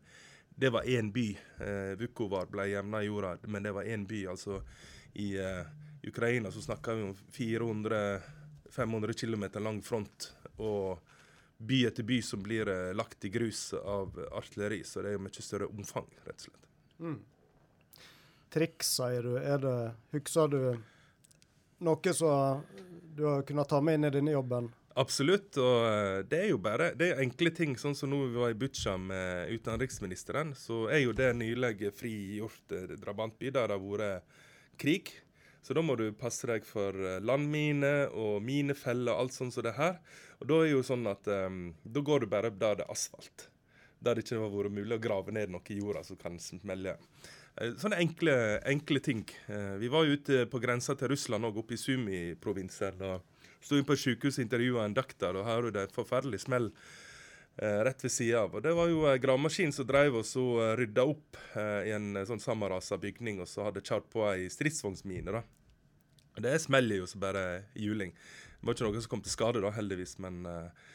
[0.55, 1.27] det var én by.
[1.59, 4.25] Eh, Vukovar ble jevna i jorda, men det var én by.
[4.27, 4.61] altså
[5.13, 5.65] I eh,
[6.07, 10.33] Ukraina så snakker vi om 400-500 km lang front.
[10.57, 10.99] og
[11.59, 14.83] by etter by som blir eh, lagt i grus av artilleri.
[14.83, 16.67] Så det er jo mye større omfang, rett og slett.
[16.99, 17.17] Mm.
[18.49, 19.33] Triks, sier du.
[19.37, 19.75] Er det
[20.15, 20.61] Husker du
[21.85, 22.63] noe som
[23.15, 24.71] du har kunnet ta med inn i denne jobben?
[24.97, 25.57] Absolutt.
[25.61, 27.77] Og eh, det er jo bare det er enkle ting.
[27.79, 32.75] Sånn som nå vi var i Butsja med utenriksministeren, så er jo det nylig frigjort
[32.75, 34.39] eh, drabantby der det har vært
[34.79, 35.13] krig.
[35.61, 39.65] Så da må du passe deg for landmine landminer og minefeller og alt sånt som
[39.65, 39.99] det her.
[40.39, 43.49] Og da er jo sånn at um, da går du bare der det er asfalt.
[43.99, 46.95] der det ikke har vært mulig å grave ned noe i jorda som kan smelle.
[47.59, 48.35] Eh, sånne enkle,
[48.71, 49.25] enkle ting.
[49.51, 53.01] Eh, vi var jo ute på grensa til Russland òg, oppe i Sumi-provinsen.
[53.01, 53.21] og
[53.59, 56.41] Sto inn på et sykehus og intervjua en doktor, og her var det et forferdelig
[56.45, 56.69] smell
[57.59, 58.55] eh, rett ved sida av.
[58.55, 60.45] Og Det var jo en gravemaskin som drev og så
[60.79, 64.47] rydda opp eh, i en eh, sånn sammenrasa bygning, og så hadde kjørt på ei
[64.53, 65.35] stridsvognsmine.
[65.39, 65.43] da.
[66.39, 68.13] Det smeller jo som bare juling.
[68.59, 70.87] Det var ikke noen som kom til skade, da, heldigvis, men eh,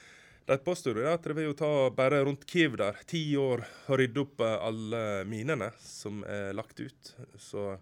[0.45, 3.97] de påstår jo at det vil jo ta bare rundt Kiev der ti år å
[3.97, 7.15] rydde opp eh, alle minene som er lagt ut.
[7.41, 7.75] Så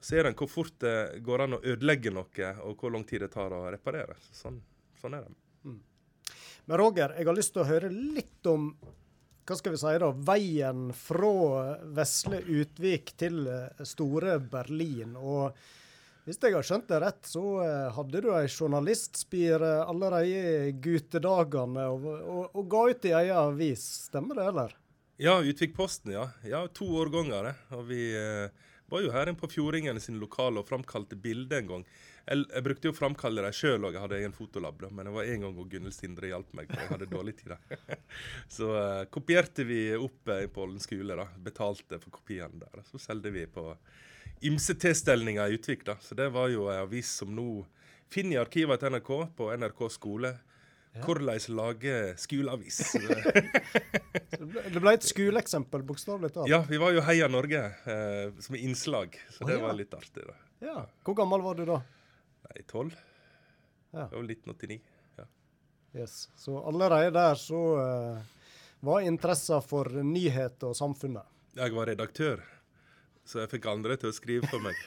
[0.00, 3.32] ser en hvor fort det går an å ødelegge noe, og hvor lang tid det
[3.34, 4.18] tar å reparere.
[4.32, 4.60] Sånn,
[5.00, 5.34] sånn er det.
[6.66, 8.72] Men Roger, jeg har lyst til å høre litt om
[9.46, 15.12] hva skal vi si da, veien fra vesle Utvik til eh, store Berlin.
[15.14, 15.54] Og
[16.26, 21.86] hvis jeg har skjønt det rett, så eh, hadde du ei journalistspire allerede i guttedagene
[21.94, 23.86] og, og, og ga ut i ei avis.
[24.08, 24.74] Stemmer det, eller?
[25.22, 26.26] Ja, Utvik-posten, ja.
[26.42, 26.66] ja.
[26.74, 27.46] To årganger.
[27.46, 27.54] det.
[27.78, 31.70] Og vi eh, var jo her inne på Fjordingene sine lokaler og framkalte bilder en
[31.70, 31.84] gang.
[32.26, 34.80] Jeg, jeg brukte jo å framkalle dem sjøl òg, jeg hadde egen fotolab.
[34.82, 37.36] da, Men det var en gang hvor Gunhild Sindre hjalp meg, for jeg hadde dårlig
[37.40, 37.54] tid.
[37.54, 37.98] da.
[38.56, 41.18] Så uh, kopierte vi opp uh, på Ålen skole.
[41.18, 42.82] da, Betalte for kopiene der.
[42.90, 43.68] Så solgte vi på
[44.46, 45.86] ymse tilstelninger i Utvik.
[45.86, 45.98] da.
[46.02, 47.64] Så det var jo ei avis som nå
[48.12, 50.36] finner i arkivene til NRK på NRK skole.
[51.04, 52.78] Hvordan lage skoleavis.
[54.36, 56.48] Det ble, et skoleeksempel, bokstavelig talt.
[56.50, 59.62] ja, vi var jo Heia Norge eh, som innslag, så Å, det ja.
[59.64, 60.24] var litt artig.
[60.26, 60.34] da.
[60.66, 60.76] Ja.
[61.06, 61.78] Hvor gammel var du da?
[62.48, 62.94] Nei, tolv?
[63.90, 64.06] Ja.
[64.10, 64.80] Det var 1989.
[65.18, 65.26] Ja.
[66.00, 66.16] Yes.
[66.36, 68.20] Så allerede der så eh,
[68.86, 71.24] var interessen for nyheter og samfunnet.
[71.56, 72.42] Jeg var redaktør,
[73.26, 74.74] så jeg fikk andre til å skrive for meg.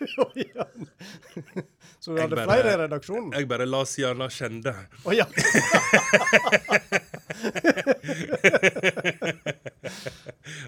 [2.00, 3.34] Så du hadde bare- flere i redaksjonen?
[3.36, 4.72] Jeg bare la Siana kjenne.
[5.04, 5.26] Å ja.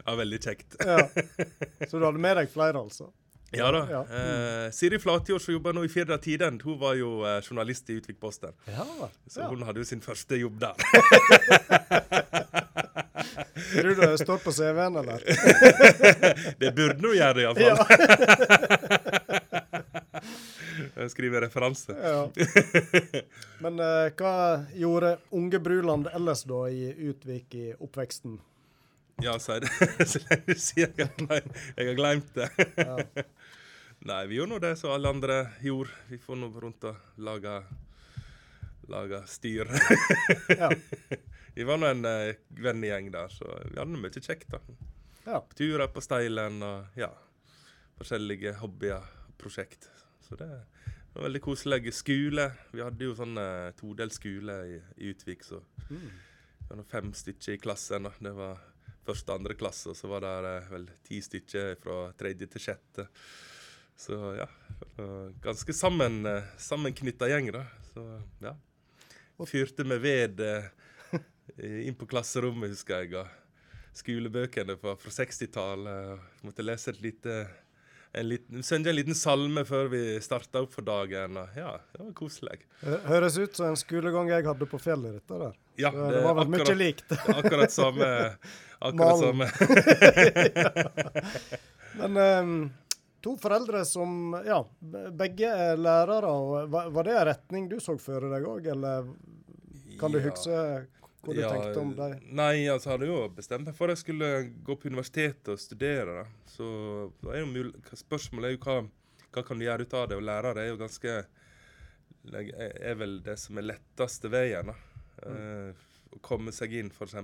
[0.05, 0.75] Ja, veldig kjekt.
[0.85, 1.07] ja.
[1.87, 3.09] Så du hadde med deg flere, altså?
[3.51, 3.81] Ja da.
[3.91, 4.01] Ja.
[4.07, 7.97] Eh, Siri Flatjord, som jobber nå i Firda Tiden, hun var jo eh, journalist i
[7.99, 8.53] Utvik-posten.
[8.71, 8.85] Ja.
[9.27, 10.75] Så hun hadde jo sin første jobb der.
[13.71, 15.23] Tror du det står på CV-en, eller?
[16.61, 17.87] Det burde nå gjøre, det, iallfall.
[20.95, 21.95] Jeg skriver referanse.
[21.95, 22.29] ja.
[23.63, 24.35] Men uh, hva
[24.75, 28.39] gjorde unge Bruland ellers da i Utvik i oppveksten?
[29.21, 29.69] Ja, si det
[30.11, 31.45] så lenge du at
[31.77, 32.49] jeg har glemt det.
[32.77, 33.25] Ja.
[34.01, 35.93] Nei, vi gjorde nå det som alle andre gjorde.
[36.09, 37.59] Vi får nå rundt og lage,
[38.89, 39.69] lage styr.
[40.49, 40.71] Ja.
[41.55, 42.31] Vi var nå en uh,
[42.63, 44.47] vennegjeng der, så vi hadde mye kjekt.
[44.53, 44.59] da.
[45.25, 45.41] ja.
[45.57, 47.09] Turer på Steilen og ja,
[47.99, 49.89] forskjellige hobbyer og prosjekt.
[50.23, 51.91] Så det var veldig koselig.
[51.93, 52.47] Skole.
[52.71, 55.61] Vi hadde jo sånn uh, todelt skole i, i Utvik, så
[55.91, 56.07] Mm.
[56.69, 58.03] det var fem stykker i klassen.
[58.07, 58.11] da.
[58.19, 58.61] Det var
[59.03, 62.61] første og andre klasse, og så var det uh, vel ti stykker fra tredje til
[62.63, 63.09] sjette.
[64.01, 64.47] Så ja,
[65.43, 67.65] ganske sammen, uh, sammenknytta gjeng, da.
[67.91, 68.05] Så
[68.41, 68.55] ja.
[69.41, 70.67] Fyrte med ved eh,
[71.59, 73.15] inn på klasserommet, husker jeg.
[73.19, 73.27] og
[73.97, 76.13] Skolebøkene fra, fra 60-tallet.
[76.15, 77.41] og Måtte lese et lite
[78.13, 81.37] en liten, en liten salme før vi starta opp for dagen.
[81.39, 82.57] og Ja, det var koselig.
[83.07, 85.53] Høres ut som en skolegang jeg hadde på fjellet, dette der.
[85.79, 87.13] Ja, det, det var vel mye likt.
[87.31, 88.09] Akkurat samme.
[88.81, 89.47] Akkurat samme.
[90.55, 90.71] ja.
[92.01, 92.51] Men um,
[93.23, 94.61] to foreldre som Ja,
[95.15, 96.31] begge er lærere.
[96.71, 99.07] Var, var det en retning du så for deg òg, eller
[99.99, 100.29] kan du Ja.
[100.29, 100.61] huske
[101.21, 102.09] hva du tenkte om det?
[102.33, 104.31] Nei, altså jeg hadde jo bestemt meg for at jeg skulle
[104.65, 106.23] gå på universitetet og studere.
[106.23, 106.49] da.
[106.49, 106.65] Så
[107.29, 108.79] er spørsmålet er jo hva,
[109.29, 110.17] hva kan du gjøre ut av det.
[110.17, 111.19] Og lærer er jo ganske
[112.21, 114.73] er vel det som er letteste veien.
[114.73, 114.77] da.
[115.29, 117.15] Eh, å komme seg inn, f.eks.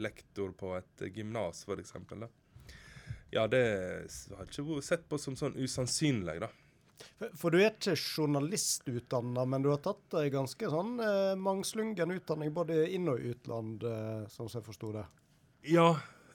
[0.00, 1.94] lektor på et gymnas, f.eks.
[3.34, 6.48] Ja, det har har ikke sett på som sånn usannsynlig, da.
[7.38, 12.52] For- du er ikke journalistutdanna, men du har tatt ei ganske sånn eh, mangslungen utdanning
[12.54, 15.04] både inn- og utland, eh, sånn som jeg forsto det.
[15.70, 15.88] Ja,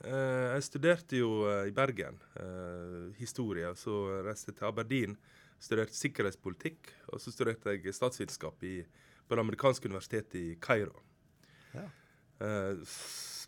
[0.04, 3.74] eh, jeg studerte jo eh, i Bergen eh, historie.
[3.76, 5.18] Så reiste jeg til Aberdeen,
[5.60, 6.92] studerte sikkerhetspolitikk.
[7.12, 8.78] Og så studerte jeg statsvitenskap i,
[9.28, 10.96] på det amerikanske universitetet i Kairo.
[11.74, 11.86] Ja.
[12.40, 12.96] Eh,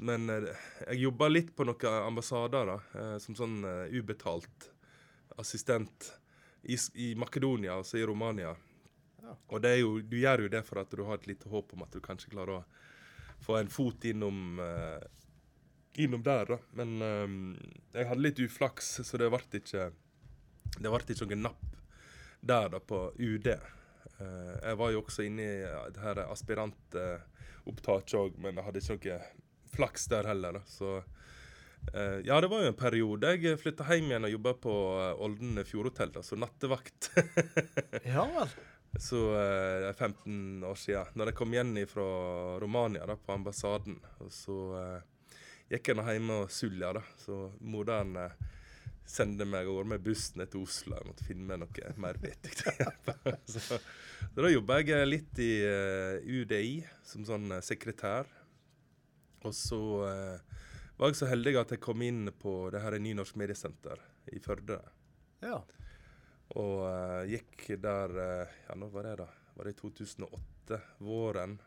[0.05, 0.53] men eh,
[0.91, 2.79] jeg jobba litt på noen ambassader da,
[3.25, 3.61] som sånn
[3.93, 4.71] ubetalt
[5.41, 6.13] assistent
[6.67, 8.55] i, i Makedonia, altså i Romania.
[9.23, 9.37] Ja.
[9.55, 11.85] Og det jo, du gjør jo det for at du har et lite håp om
[11.87, 12.65] at du kanskje klarer å
[13.47, 15.03] få en fot innom uh,
[15.97, 16.59] innom der, da.
[16.77, 17.57] Men um,
[17.95, 19.91] jeg hadde litt uflaks, så det ble ikke
[20.77, 21.65] det ble ikke noen napp
[22.47, 23.49] der da på UD.
[24.21, 25.65] Uh, jeg var jo også inne i
[25.95, 29.19] det her aspirantopptaket òg, men jeg hadde ikke noe
[29.77, 30.53] flaks der heller.
[30.59, 30.63] da.
[30.67, 31.05] Så eh,
[32.27, 33.35] ja, det var jo en periode.
[33.41, 37.11] Jeg flytta hjem igjen og jobba på eh, Olden fjordhotell, altså nattevakt.
[38.15, 38.57] Ja vel.
[39.01, 41.13] Så eh, det er 15 år siden.
[41.15, 42.07] Når jeg kom igjen fra
[42.63, 45.41] Romania, da, på ambassaden, og så eh,
[45.73, 47.03] gikk jeg nå hjemme og sulja, da.
[47.21, 48.37] Så moderen eh,
[49.07, 50.97] sendte meg av gårde med bussen ned til Oslo.
[50.99, 52.57] Jeg måtte finne meg noe mer vettig.
[53.53, 58.29] Så, så da jobba jeg eh, litt i uh, UDI som sånn eh, sekretær.
[59.47, 60.65] Og så eh,
[60.97, 64.01] var jeg så heldig at jeg kom inn på det her Nynorsk mediesenter
[64.33, 64.81] i Førde.
[65.45, 65.61] Ja.
[66.57, 69.31] Og uh, gikk der uh, Ja, når var det, da?
[69.57, 70.81] Var det i 2008?
[71.05, 71.59] Våren.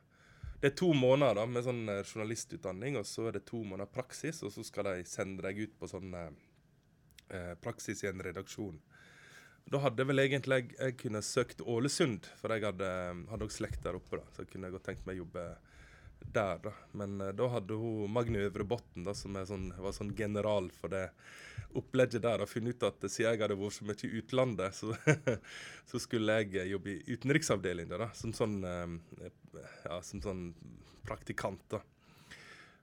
[0.59, 3.87] Det er to måneder da, med sånn eh, journalistutdanning, og så er det to måneder
[3.93, 6.33] praksis, og så skal de sende deg ut på sånn eh,
[7.31, 8.75] eh, praksis i en redaksjon.
[9.71, 12.91] Da hadde vel egentlig jeg, jeg kunne søkt Ålesund, for jeg hadde,
[13.31, 14.19] hadde også slekt der oppe.
[14.19, 15.45] da, Så jeg kunne godt tenkt meg å jobbe
[16.19, 16.73] der, da.
[16.91, 21.07] Men uh, da hadde hun Magne Øvrebotn, da, som sånn, var sånn general for det
[21.77, 24.95] opplegget der, og funnet ut at siden jeg hadde vært så mye i utlandet, så,
[25.89, 29.29] så skulle jeg eh, jobbe i utenriksavdelinga, da, som sånn, uh,
[29.85, 30.47] ja, som sånn
[31.05, 31.63] praktikant.
[31.69, 31.83] da.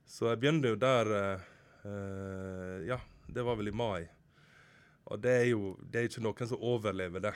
[0.06, 4.06] Så jeg begynte jo der uh, Ja, det var vel i mai.
[5.06, 7.34] Og det er jo det er ikke noen som overlever det.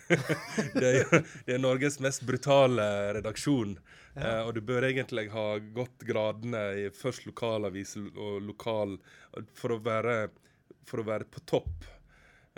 [0.74, 2.86] det, er, jo- det er Norges mest brutale
[3.18, 3.76] redaksjon.
[4.14, 8.98] Eh, og du bør egentlig ha gått gradene i først lokalavis og lokal
[9.56, 10.16] for å være,
[10.88, 11.88] for å være på topp.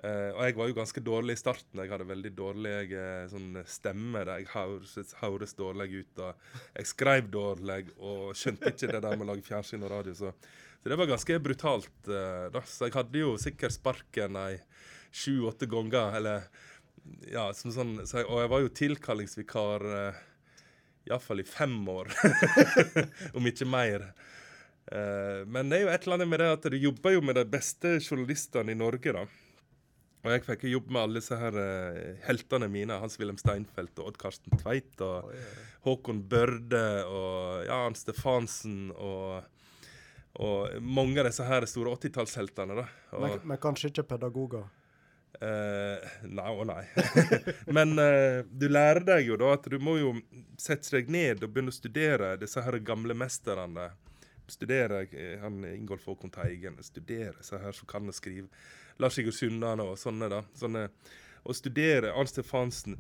[0.03, 1.81] Eh, og jeg var jo ganske dårlig i starten.
[1.85, 4.25] Jeg hadde veldig dårlig eh, sånn stemme.
[4.27, 6.23] Der jeg høres, høres dårlig ut.
[6.27, 10.17] Og jeg skrev dårlig og skjønte ikke det der med å lage fjernsyn og radio.
[10.19, 10.33] Så,
[10.83, 11.95] så det var ganske brutalt.
[12.11, 12.65] Eh, da.
[12.69, 14.59] Så jeg hadde jo sikkert sparken ei
[15.15, 16.19] sju-åtte ganger.
[16.19, 16.49] Eller
[17.33, 20.23] ja, som sånn, så jeg, og jeg var jo tilkallingsvikar uh,
[21.09, 22.13] iallfall i fem år,
[23.37, 24.11] om ikke mer.
[24.89, 27.39] Uh, men det er jo et eller annet med det at du jobber jo med
[27.41, 29.25] de beste journalistene i Norge, da.
[30.25, 32.97] Og jeg fikk jo jobbe med alle disse her uh, heltene mine.
[33.03, 35.35] Hans-Wilhelm Steinfeld og Odd Karsten Tveit og
[35.85, 39.45] Håkon Børde og ja, Arnt Stefansen og,
[40.41, 42.79] og mange av disse her store 80-tallsheltene.
[42.81, 42.87] da.
[43.21, 44.65] Men, men kanskje ikke pedagoger.
[45.41, 46.85] Eh, nei og nei.
[47.77, 50.13] Men uh, du lærer deg jo da at du må jo
[50.61, 53.91] sette deg ned og begynne å studere disse her gamle mesterne.
[54.51, 58.49] Studere eh, han Ingolf Håkon Teigen, studere disse her som kan skrive.
[59.03, 60.31] Lars Sigurd Sundane og sånne.
[60.31, 60.43] da.
[60.55, 60.89] Sånne,
[61.45, 62.99] og studere Arnt Stefansen.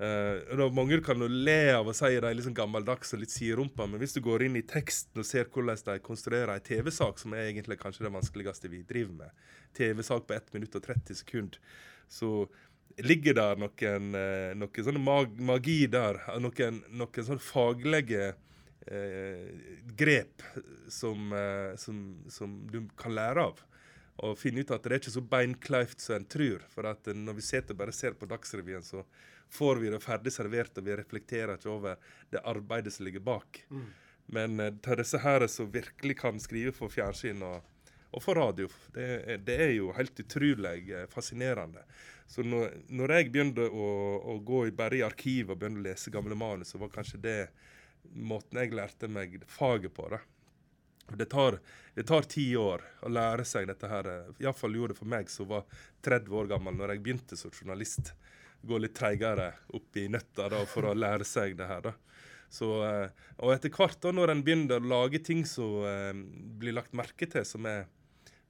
[0.00, 3.84] Da Mange kan jo le av å si de er liksom gammeldags og litt siderumpa,
[3.84, 7.34] men hvis du går inn i teksten og ser hvordan de konstruerer ei TV-sak, som
[7.36, 9.44] er egentlig kanskje det vanskeligste vi driver med,
[9.76, 11.60] TV-sak på 1 minutt og 30 sekunder,
[12.08, 12.32] så
[12.98, 16.20] ligger der noen, eh, noen sånne mag magi der.
[16.42, 18.32] Noen, noen sånne faglige
[18.86, 19.50] eh,
[19.96, 20.44] grep
[20.88, 23.62] som, eh, som, som du kan lære av.
[24.26, 26.64] Og finne ut at det er ikke så beinkleift som en tror.
[26.72, 29.04] For at når vi sitter bare ser på Dagsrevyen, så
[29.50, 33.62] får vi det ferdig servert, og vi reflekterer ikke over det arbeidet som ligger bak.
[34.30, 37.64] Men eh, til disse her som virkelig kan skrive for fjernsyn og,
[38.10, 41.82] og for radio, det, det er jo helt utrolig eh, fascinerende.
[42.30, 43.88] Så når, når jeg begynte å,
[44.30, 47.18] å gå i, bare i arkivet og begynte å lese gamle manus, så var kanskje
[47.24, 47.38] det
[48.14, 50.06] måten jeg lærte meg faget på.
[50.12, 50.20] da.
[51.16, 51.58] Det tar,
[51.94, 54.08] det tar ti år å lære seg dette her.
[54.38, 55.64] Iallfall gjorde det for meg som var
[56.06, 58.12] 30 år gammel når jeg begynte som journalist.
[58.62, 61.90] Gå litt treigere opp i nøtta da, for å lære seg det her.
[61.90, 61.94] da.
[62.50, 66.12] Så, eh, og etter hvert, da, når en begynner å lage ting som eh,
[66.60, 67.86] blir lagt merke til, som, er,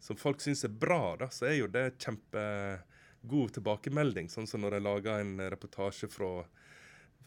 [0.00, 4.32] som folk syns er bra, da, så er jo det kjempegod tilbakemelding.
[4.32, 6.40] Sånn som når jeg laga en reportasje fra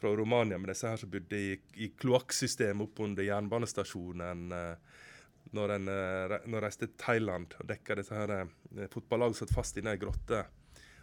[0.04, 4.52] fra Romania med disse her som bodde i, i kloakksystemet opp under jernbanestasjonen.
[4.52, 5.02] Eh,
[5.52, 9.78] når en eh, når reiste til Thailand og dekka disse her fotballagene fotballag satt fast
[9.78, 10.44] inne i ei grotte.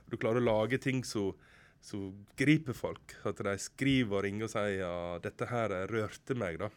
[0.10, 1.34] Du klarer å lage ting som
[2.38, 3.16] griper folk.
[3.24, 6.72] At de skriver og ringer og sier ja, dette her eh, rørte meg, da.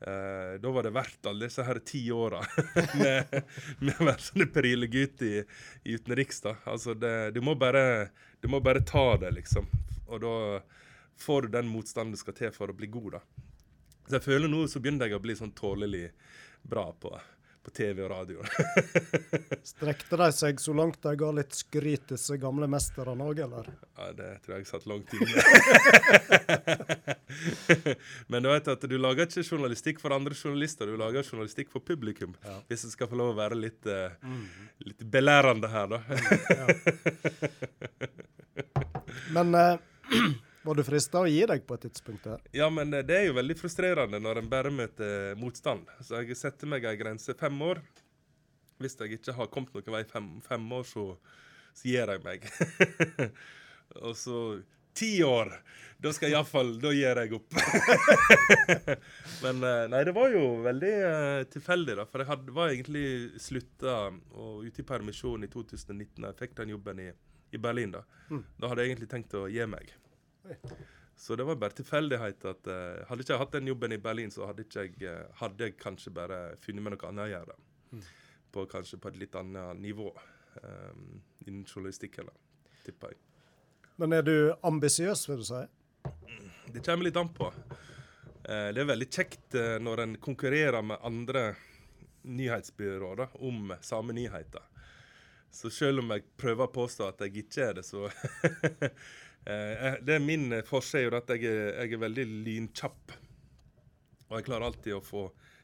[0.00, 2.38] Eh, da var det verdt alle disse her ti åra
[3.00, 3.32] med,
[3.98, 5.34] å være sånn perilegutt i,
[5.84, 6.42] i utenriks.
[6.44, 6.56] da.
[6.70, 8.10] Altså det, du, må bare,
[8.42, 9.68] du må bare ta det, liksom.
[10.08, 10.34] Og da
[11.18, 13.46] får du den motstanden du skal til for å bli god, da.
[14.08, 16.06] Så jeg føler nå så begynner jeg å bli sånn tålelig
[16.68, 17.20] bra på,
[17.64, 18.42] på TV og radio.
[19.72, 23.64] Strekte de seg så langt de ga litt skryt, disse gamle mesterne òg, eller?
[23.98, 25.38] Ja, det tror jeg satt langt inne.
[28.32, 31.80] Men du vet at du lager ikke journalistikk for andre journalister, du lager journalistikk for
[31.84, 32.32] publikum.
[32.68, 34.46] Hvis jeg skal få lov å være litt, mm.
[34.90, 36.00] litt belærende her, da.
[39.34, 39.78] Men eh,
[40.68, 42.42] Var du frista å gi deg på et tidspunkt der?
[42.52, 45.88] Ja, men det er jo veldig frustrerende når en bare møter motstand.
[46.04, 47.78] Så jeg setter meg ei grense fem år.
[48.76, 51.04] Hvis jeg ikke har kommet noen vei fem, fem år, så,
[51.72, 52.44] så gir jeg meg.
[54.04, 54.40] og så
[54.92, 55.54] ti år!
[55.98, 57.56] Da skal jeg iallfall Da gir jeg opp.
[59.44, 62.04] men eh, nei, det var jo veldig uh, tilfeldig, da.
[62.10, 63.06] For jeg hadde, var egentlig
[63.40, 63.96] slutta
[64.36, 66.28] og ute i permisjon i 2019.
[66.28, 67.08] Jeg fikk den jobben i,
[67.56, 67.96] i Berlin.
[67.96, 68.44] Da mm.
[68.60, 69.96] Da hadde jeg egentlig tenkt å gi meg.
[71.18, 74.30] Så det var bare tilfeldighet at uh, hadde ikke jeg hatt den jobben i Berlin,
[74.30, 77.56] så hadde, jeg, uh, hadde jeg kanskje bare funnet meg noe annet å gjøre.
[77.90, 78.04] Mm.
[78.54, 82.30] På, kanskje på et litt annet nivå um, innen journalistikken,
[82.84, 83.20] tipper jeg.
[83.98, 85.64] Men er du ambisiøs, vil du si?
[86.70, 87.50] Det kommer litt an på.
[87.50, 91.48] Uh, det er veldig kjekt når en konkurrerer med andre
[92.30, 94.62] nyhetsbyråer om samme nyheter.
[95.50, 98.06] Så selv om jeg prøver å påstå at jeg ikke er det, så
[99.48, 103.14] det er Min forse er at jeg er, jeg er veldig lynkjapp.
[104.28, 105.22] Og jeg klarer alltid å få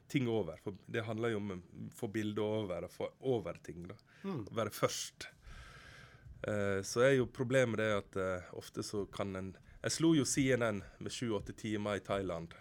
[0.09, 0.59] ting over.
[0.64, 1.61] For det handler jo om å
[1.95, 3.87] få bildet over og få over ting.
[3.91, 3.97] da.
[4.24, 4.45] Mm.
[4.57, 5.28] Være først.
[6.49, 9.55] Eh, så er jo problemet det at eh, ofte så kan en
[9.85, 12.55] Jeg slo jo CNN med sju-åtte timer i Thailand.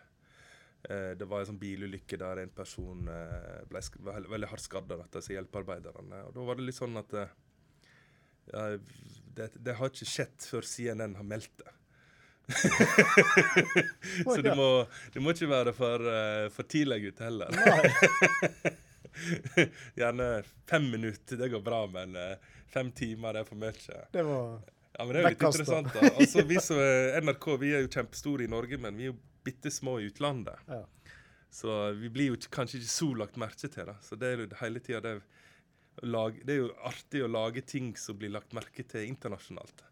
[0.84, 5.06] Eh, det var en sånn bilulykke der en person eh, ble veldig, hardt hardt av
[5.14, 6.26] disse hjelpearbeiderne.
[6.28, 8.76] Og da var det litt sånn at eh,
[9.36, 11.72] det, det, har ikke skjedd før CNN har meldt det.
[14.28, 14.68] så du må,
[15.14, 17.54] du må, ikke være for, uh, for tidlig ute heller.
[20.00, 20.28] Gjerne
[20.70, 24.00] fem minutter, det går bra, men uh, fem timer det er for mye.
[24.12, 24.58] Det var
[24.94, 25.94] ja, men det er jo litt interessant.
[25.94, 26.10] da.
[26.22, 26.82] Altså, vi som
[27.26, 30.60] NRK vi er jo kjempestore i Norge, men vi er jo bitte små i utlandet.
[30.70, 30.84] Ja.
[31.54, 33.86] Så vi blir jo kanskje ikke så lagt merke til.
[33.90, 33.96] det.
[34.06, 35.16] Så det er jo hele tida det
[36.02, 39.84] lage, Det er jo artig å lage ting som blir lagt merke til internasjonalt.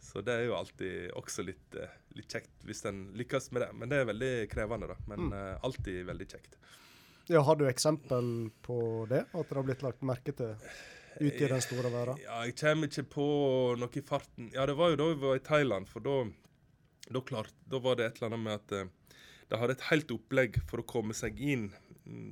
[0.00, 3.70] Så det er jo alltid også litt, eh, litt kjekt hvis en lykkes med det.
[3.74, 4.96] Men det er veldig krevende, da.
[5.10, 5.32] Men mm.
[5.34, 6.58] uh, alltid veldig kjekt.
[7.28, 9.24] Ja, Har du eksempel på det?
[9.32, 10.54] At det har blitt lagt merke til
[11.18, 12.22] ute i den store verden?
[12.22, 13.26] Ja, jeg kommer ikke på
[13.80, 14.52] noe i farten.
[14.54, 16.22] Ja, det var jo da vi var i Thailand, for da,
[17.10, 18.78] da, klart, da var det et eller annet med at
[19.48, 21.68] de hadde et helt opplegg for å komme seg inn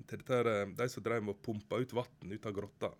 [0.08, 2.92] til dette, eh, de som drev med å pumpe ut vann ut av grotta.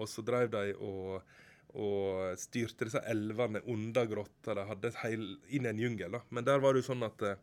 [0.00, 1.34] Og så drev de og,
[1.76, 4.56] og styrte disse elvene under grotta.
[4.56, 6.18] De hadde heil, inn i en jungel.
[6.18, 6.22] da.
[6.30, 7.40] Men der var det jo sånn at eh,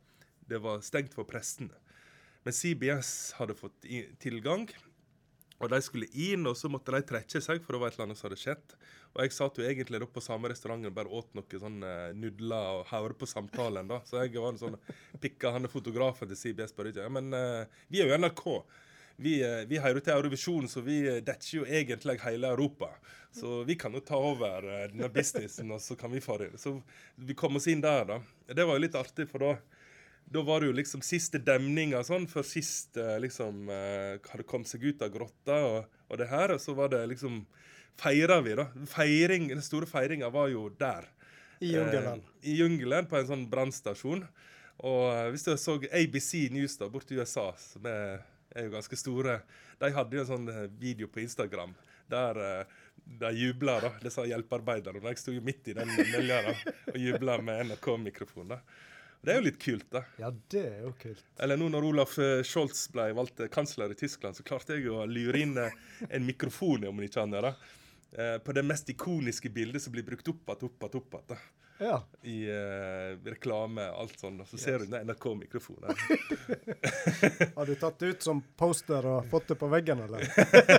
[0.49, 1.75] det var stengt for prestene.
[2.45, 3.85] Men CBS hadde fått
[4.23, 4.69] tilgang,
[5.59, 8.07] og de skulle inn, og så måtte de trekke seg, for det var et eller
[8.07, 8.75] annet som hadde skjedd.
[9.09, 12.77] Og jeg satt jo egentlig på samme restaurant og bare åt noen sånn uh, nudler
[12.79, 13.89] og hørte på samtalen.
[13.89, 13.99] da.
[14.07, 14.77] Så jeg var sånn,
[15.23, 17.01] pikka han fotografen til CBS bare ut.
[17.01, 18.45] Ja, men uh, vi er jo NRK.
[19.19, 22.93] Vi, uh, vi hører til Eurovisjon, så vi dekker jo egentlig hele Europa.
[23.35, 26.53] Så vi kan jo ta over denne businessen, og så kan vi få det.
[26.61, 26.77] Så
[27.19, 28.21] vi kom oss inn der, da.
[28.47, 29.57] Det var jo litt artig, for da
[30.29, 34.69] da var det jo liksom siste demninga sånn, før sist eh, liksom eh, hadde kommet
[34.69, 36.53] seg ut av grotta og, og, det her.
[36.53, 37.41] Og så var det liksom
[37.99, 38.69] Feira vi, da.
[38.87, 41.09] Feiring, Den store feiringa var jo der.
[41.59, 42.21] I jungelen.
[42.21, 44.21] Eh, I jungelen, på en sånn brannstasjon.
[44.87, 48.21] Og eh, hvis du så ABC News da, borti USA, som er,
[48.53, 49.41] er, jo ganske store,
[49.81, 51.73] de hadde jo en sånn video på Instagram
[52.09, 52.77] der eh,
[53.19, 55.01] de jubla, da, disse hjelpearbeiderne.
[55.09, 58.53] Jeg sto jo midt i den mølja og jubla med NRK-mikrofon.
[58.53, 58.61] da.
[59.21, 60.03] Det er jo litt kult, da.
[60.21, 61.25] Ja, det er jo kult.
[61.43, 65.03] Eller nå når Olaf eh, Scholz ble valgt kansler i Tyskland, så klarte jeg å
[65.09, 65.75] lure inn eh,
[66.07, 67.49] en mikrofon om ikke annet.
[67.49, 67.53] da.
[68.11, 71.49] Eh, på det mest ikoniske bildet som blir brukt opp igjen, opp igjen, opp igjen.
[71.79, 72.03] Ja.
[72.21, 74.41] I uh, reklame, alt sånt.
[74.41, 75.95] Og Så ser du du NRK-mikrofonen.
[77.55, 80.27] har du tatt det ut som poster og fått det på veggen, eller?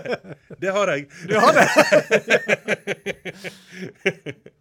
[0.61, 1.09] det har jeg.
[1.24, 1.68] Du har det?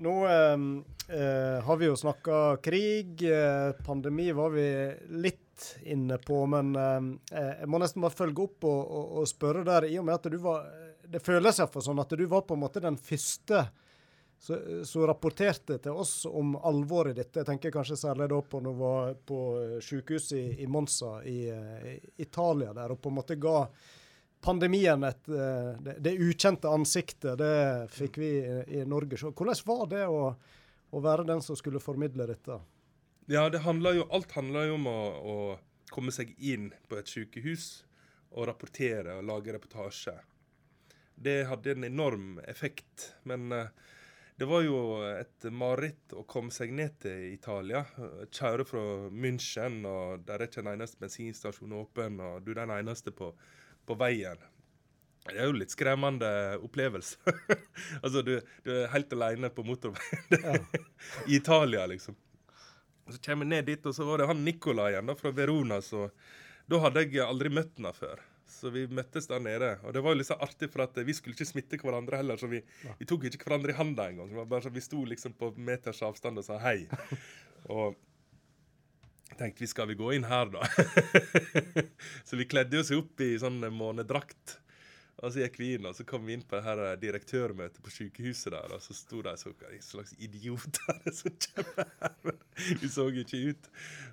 [0.00, 3.22] Nå eh, har vi jo snakka krig.
[3.22, 8.64] Eh, pandemi var vi litt inne på, men eh, jeg må nesten bare følge opp
[8.64, 10.64] og, og, og, spørre der, i og med at du var
[11.04, 13.66] Det føles iallfall sånn at du var på en måte den første
[14.40, 17.42] som rapporterte til oss om alvoret i dette.
[17.42, 19.40] Jeg tenker kanskje særlig da på når du var på
[19.84, 23.66] sykehuset i, i Monza i, i Italia, der og på en måte ga
[24.40, 29.18] pandemien et, eh, det, det, ukjente ansiktet, det fikk vi i, i Norge.
[29.18, 29.32] se.
[29.32, 30.22] hvordan var det å,
[30.90, 32.60] å, være den som skulle formidle dette?
[33.30, 35.36] Ja, det handler jo, Alt handler jo om å, å
[35.92, 37.84] komme seg inn på et sykehus
[38.30, 40.16] og rapportere og lage reportasje.
[41.20, 43.10] Det hadde en enorm effekt.
[43.28, 43.66] Men uh,
[44.40, 47.82] det var jo et mareritt å komme seg ned til Italia.
[48.32, 52.72] Kjøre fra München, og der er ikke en eneste bensinstasjon åpen, og du er den
[52.78, 53.34] eneste på
[53.90, 54.40] på veien.
[55.26, 56.30] Det er jo litt skremmende
[56.64, 57.18] opplevelse.
[58.04, 60.64] altså, du, du, er helt alene på motorveien
[61.28, 62.16] i Italia, liksom.
[63.06, 65.32] Og Så kommer jeg ned dit, og så var det han Nicolai igjen da, fra
[65.34, 65.80] Verona.
[65.84, 66.08] så
[66.70, 68.22] Da hadde jeg aldri møtt henne før.
[68.50, 69.70] Så vi møttes der nede.
[69.86, 72.40] Og det var jo litt så artig, for at vi skulle ikke smitte hverandre heller.
[72.40, 72.62] Så vi,
[72.98, 74.32] vi tok ikke hverandre i handa engang.
[74.74, 76.78] Vi sto liksom på meters avstand og sa hei.
[77.70, 77.98] Og
[79.38, 80.66] tenkte vi skal vi gå inn her, da?
[82.26, 84.58] så vi kledde oss opp i sånn månedrakt.
[85.20, 87.92] Og så gikk vi inn, og så kom vi inn på det her direktørmøtet på
[87.92, 92.38] sykehuset der, og så sto de en slags idioter som kommer her.
[92.80, 93.68] Vi så ikke ut.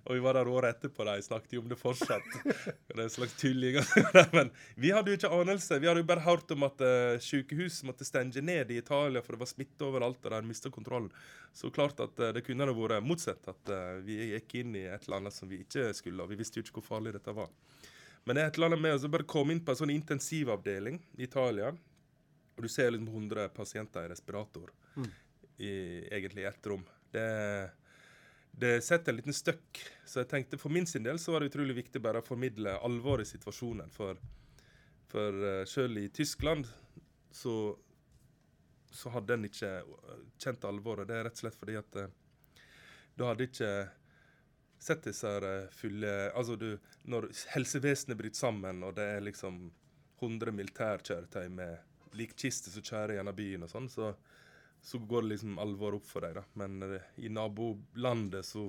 [0.08, 2.28] Og vi var der året etterpå, de snakket jo om det fortsatt.
[2.44, 3.80] Det er en slags tulling.
[4.36, 5.80] Men vi hadde jo ikke anelse.
[5.80, 9.36] Vi hadde jo bare hørt om at uh, sykehus måtte stenge ned i Italia, for
[9.36, 11.12] det var smitte overalt, og de mista kontrollen.
[11.56, 15.22] Så klart at uh, det kunne vært motsatt, at vi gikk inn i et eller
[15.22, 17.52] annet som vi ikke skulle, og vi visste jo ikke hvor farlig dette var.
[18.28, 20.98] Men det er et eller annet med å bare komme inn på en sånn intensivavdeling
[21.16, 21.70] i Italia.
[22.58, 25.12] Og du ser liksom 100 pasienter i respirator mm.
[25.64, 25.76] i
[26.12, 26.84] egentlig ett rom.
[27.14, 27.24] Det,
[28.52, 29.80] det setter en liten støkk.
[30.04, 32.76] Så jeg tenkte for min sin del så var det utrolig viktig bare å formidle
[32.84, 33.96] alvoret i situasjonen.
[33.96, 34.20] For,
[35.08, 36.68] for sjøl selv i Tyskland
[37.32, 37.56] så,
[38.92, 39.72] så hadde en ikke
[40.36, 41.08] kjent alvoret.
[41.08, 42.12] Det er rett og slett fordi at uh,
[43.16, 43.72] da hadde ikke
[44.80, 46.78] sett disse eh, fulle Altså, du
[47.10, 49.68] Når helsevesenet bryter sammen, og det er liksom
[50.22, 54.12] 100 militærkjøretøy med likkiste som kjører gjennom byen og sånn, så,
[54.82, 56.44] så, går det liksom alvor opp for deg, da.
[56.58, 58.66] Men uh, i nabolandet så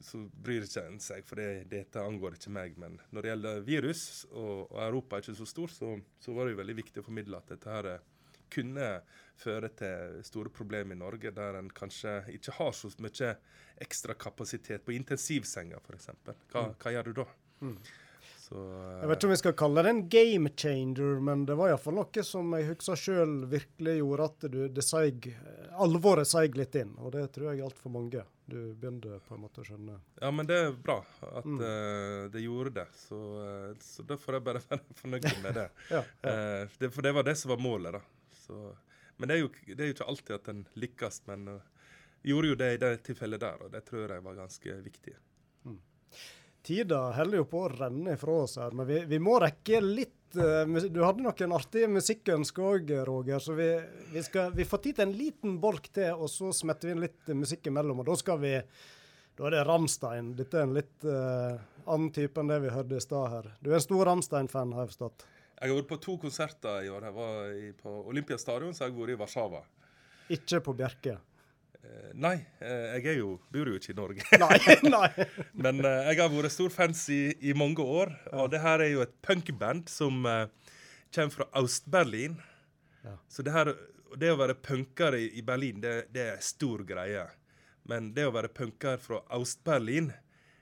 [0.00, 2.76] så bryr ikke en seg, for det, dette angår ikke meg.
[2.80, 5.90] Men når det gjelder virus, og, og Europa er ikke så stor, så,
[6.22, 7.90] så, var det jo veldig viktig å formidle at dette her
[8.52, 8.90] kunne
[9.38, 13.36] føre til store problemer i Norge, der en kanskje ikke har så mye
[13.78, 16.10] ekstra kapasitet på intensivsenga f.eks.
[16.26, 16.76] Hva, mm.
[16.82, 17.26] hva gjør du da?
[17.62, 17.78] Mm.
[18.48, 21.56] Så, uh, jeg vet ikke om vi skal kalle det en game changer, men det
[21.58, 25.28] var iallfall noe som jeg husker sjøl virkelig gjorde at du, det seig,
[25.76, 26.94] alvoret seig litt inn.
[27.02, 28.24] Og det tror jeg gjaldt for mange.
[28.48, 29.98] Du begynte på en måte å skjønne.
[30.22, 31.58] Ja, men det er bra at mm.
[31.60, 32.86] uh, det gjorde det.
[32.96, 35.66] Så, uh, så, da får jeg bare være fornøyd med det.
[35.94, 36.38] ja, ja.
[36.80, 36.94] det.
[36.94, 38.04] For det var det som var målet, da.
[38.48, 38.72] Så,
[39.20, 41.22] men det er, jo, det er, jo, ikke alltid at en lykkes.
[41.28, 41.48] Men
[42.22, 45.14] gjorde jo det i det tilfellet der, og det tror jeg var ganske viktig.
[45.68, 45.80] Mm.
[46.66, 50.36] Tida holder jo på å renne ifra oss her, men vi, vi må rekke litt
[50.36, 53.70] uh, Du hadde noen artige musikkønsker òg, Roger, så vi,
[54.12, 57.04] vi, skal, vi, får tid til en liten bolk til, og så smetter vi inn
[57.06, 58.02] litt musikk imellom.
[58.02, 58.54] og da skal vi
[59.38, 60.32] da er det Ramstein.
[60.34, 61.54] Dette er en litt uh,
[61.86, 63.52] annen type enn det vi hørte i stad her.
[63.62, 65.28] Du er en stor Ramstein-fan, har jeg forstått?
[65.58, 67.08] Jeg har vært på to konserter i år.
[67.08, 69.62] Jeg var i, på Olympiastadion, så jeg har vært i Warszawa.
[70.36, 71.16] Ikke på Bjerke?
[71.78, 74.26] Eh, nei, eh, jeg jo, bor jo ikke i Norge.
[74.42, 75.26] Nei, nei.
[75.64, 78.12] Men uh, jeg har vært stor fans i, i mange år.
[78.28, 78.44] Ja.
[78.44, 80.46] Og det her er jo et punkband som uh,
[81.14, 82.38] kommer fra Øst-Berlin.
[83.06, 83.16] Ja.
[83.30, 83.72] Så det, her,
[84.14, 87.26] det, å være punker i, i Berlin, det, det, er stor greie.
[87.88, 90.12] Men det å være punker fra Øst-Berlin,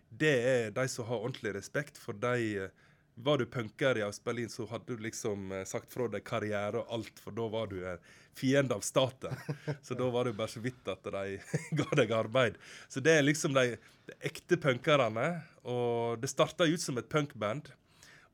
[0.09, 2.86] det er de som har ordentlig respekt for de uh,
[3.18, 6.92] var du punker i Øst-Berlin, så hadde du liksom eh, sagt fra deg karriere og
[6.98, 8.02] alt, for da var du en
[8.36, 9.32] fiende av staten.
[9.86, 11.38] Så da var det bare så vidt at de
[11.78, 12.58] ga deg arbeid.
[12.92, 15.30] Så det er liksom de, de ekte punkerne.
[15.64, 17.72] Og det starta ut som et punkband.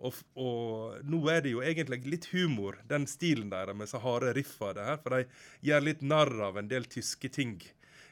[0.03, 4.33] Og, og, nå er det jo egentlig litt humor, den stilen deres med så harde
[4.35, 4.73] riffa.
[4.75, 7.61] Det her, for de gjør litt narr av en del tyske ting.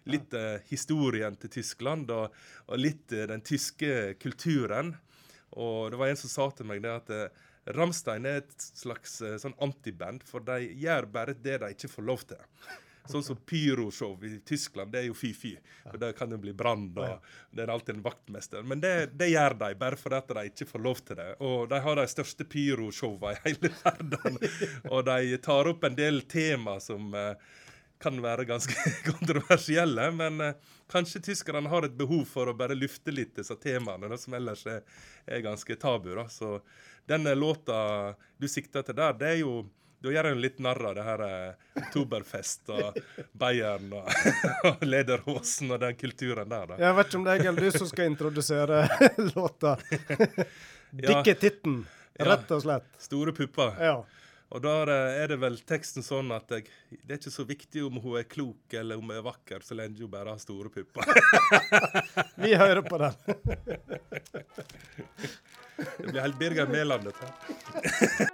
[0.07, 2.31] Litt eh, historien til Tyskland og,
[2.71, 4.95] og litt eh, den tyske kulturen.
[5.59, 9.21] Og det var en som sa til meg det at eh, Ramstein er et slags
[9.25, 12.41] eh, sånn antiband, for de gjør bare det de ikke får lov til.
[13.11, 15.57] Sånn som pyroshow i Tyskland, det er jo fy-fy.
[15.83, 18.63] For Der kan det bli brann, og det er alltid en vaktmester.
[18.63, 21.31] Men det, det gjør de bare fordi de ikke får lov til det.
[21.43, 24.39] Og de har de største pyroshowene i hele verden.
[24.93, 27.33] Og de tar opp en del tema som uh,
[28.03, 28.75] kan være ganske
[29.11, 30.11] kontroversielle.
[30.17, 30.55] Men eh,
[30.93, 34.81] kanskje tyskerne har et behov for å bare lufte litt disse temaene, som ellers er,
[35.27, 36.15] er ganske tabu.
[36.17, 36.29] Da.
[36.33, 36.59] Så
[37.09, 39.61] denne låta du sikter til der, det er jo
[40.01, 43.01] da gjør en litt narr av det her eh, Oktoberfest og
[43.37, 44.07] Bayern og,
[44.71, 46.71] og Lederhosen og den kulturen der.
[46.71, 46.79] da.
[46.81, 48.79] Jeg vet ikke om det er Egil du som skal introdusere
[49.35, 49.75] låta.
[50.91, 51.83] Dikke titten,
[52.17, 52.89] rett og slett.
[53.11, 53.77] Store pupper.
[53.77, 53.99] Ja.
[54.51, 58.01] Og da er det vel teksten sånn at jeg, det er ikke så viktig om
[58.03, 61.07] hun er klok eller om hun er vakker, så lenge hun bare har store pupper.
[62.43, 63.15] Vi hører på den.
[65.79, 68.31] det blir helt Birger Mæland, dette.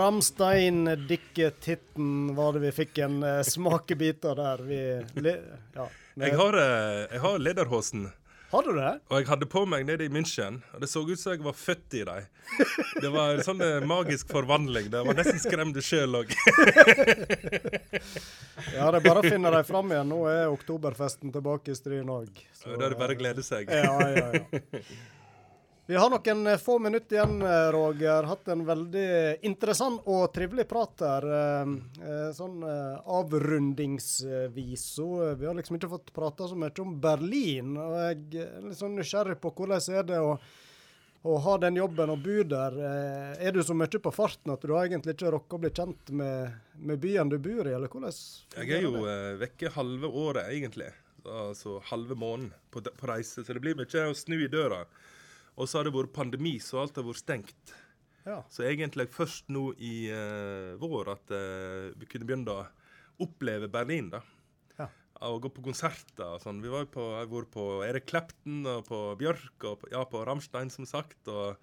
[0.00, 4.62] Ramstein, Dikke Titten, var det vi fikk en uh, smakebit av der.
[4.64, 4.80] Vi,
[5.20, 5.34] li,
[5.76, 5.84] ja.
[6.24, 8.08] Jeg har, uh, jeg har lederhosen.
[8.50, 8.94] Har du det?
[9.12, 11.54] Og jeg hadde på meg nede i München, og det så ut som jeg var
[11.54, 12.24] født i dem.
[12.96, 14.88] Det var en sånn eh, magisk forvandling.
[14.90, 16.32] Det var nesten skremt sjøl òg.
[18.74, 20.10] Ja, det er bare å finne dem fram igjen.
[20.10, 22.42] Nå er oktoberfesten tilbake i Stryn òg.
[22.64, 23.70] Da er det bare å glede seg.
[23.70, 24.82] Ja, ja, ja.
[25.90, 28.22] Vi har noen eh, få minutter igjen, eh, Roger.
[28.22, 31.24] Hatt en veldig interessant og trivelig prat her.
[31.34, 31.66] eh,
[32.36, 34.84] Sånn avrundingsvis.
[34.94, 37.74] Så vi har liksom ikke fått prata så mye om Berlin.
[37.74, 40.38] Og jeg er litt sånn nysgjerrig på hvordan er det å,
[41.26, 42.78] å ha den jobben og bo der.
[43.42, 46.54] Er du så mye på farten at du egentlig ikke rokker å bli kjent med,
[46.78, 48.94] med byen du bor i, eller hvordan Jeg er jo
[49.42, 50.94] vekke halve året, egentlig.
[51.26, 53.42] Altså halve måneden på, på reise.
[53.42, 54.86] Så det blir mye å snu i døra.
[55.60, 57.74] Og så har det vært pandemi, så alt har vært stengt.
[58.24, 58.40] Ja.
[58.52, 62.66] Så egentlig først nå i uh, vår at uh, vi kunne begynne å
[63.20, 64.22] oppleve Berlin, da.
[64.78, 64.88] Ja.
[65.28, 66.62] Og gå på konserter og sånn.
[66.64, 70.24] Vi var på, har vært på Erik Clapton og på Bjørk og på, ja, på
[70.24, 71.20] Rammstein, som sagt.
[71.28, 71.60] Og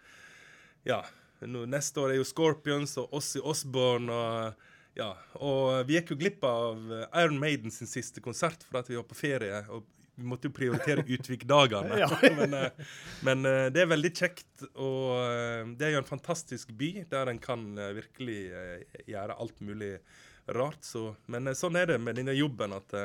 [0.88, 1.02] ja,
[1.42, 4.66] nå, neste år er jo Scorpions og Ossie Osborne og
[4.98, 5.12] ja,
[5.46, 9.06] og vi gikk jo glipp av Iron Maiden sin siste konsert for at vi var
[9.06, 9.60] på ferie.
[9.70, 9.86] og
[10.18, 11.98] vi måtte jo prioritere Utvik-dagene.
[12.02, 12.10] Ja.
[12.40, 12.94] men eh,
[13.26, 17.32] men eh, det er veldig kjekt, og eh, det er jo en fantastisk by der
[17.32, 18.40] en kan virkelig
[19.06, 19.98] gjøre alt mulig
[20.58, 20.82] rart.
[20.86, 22.96] Så, men sånn er det med denne jobben at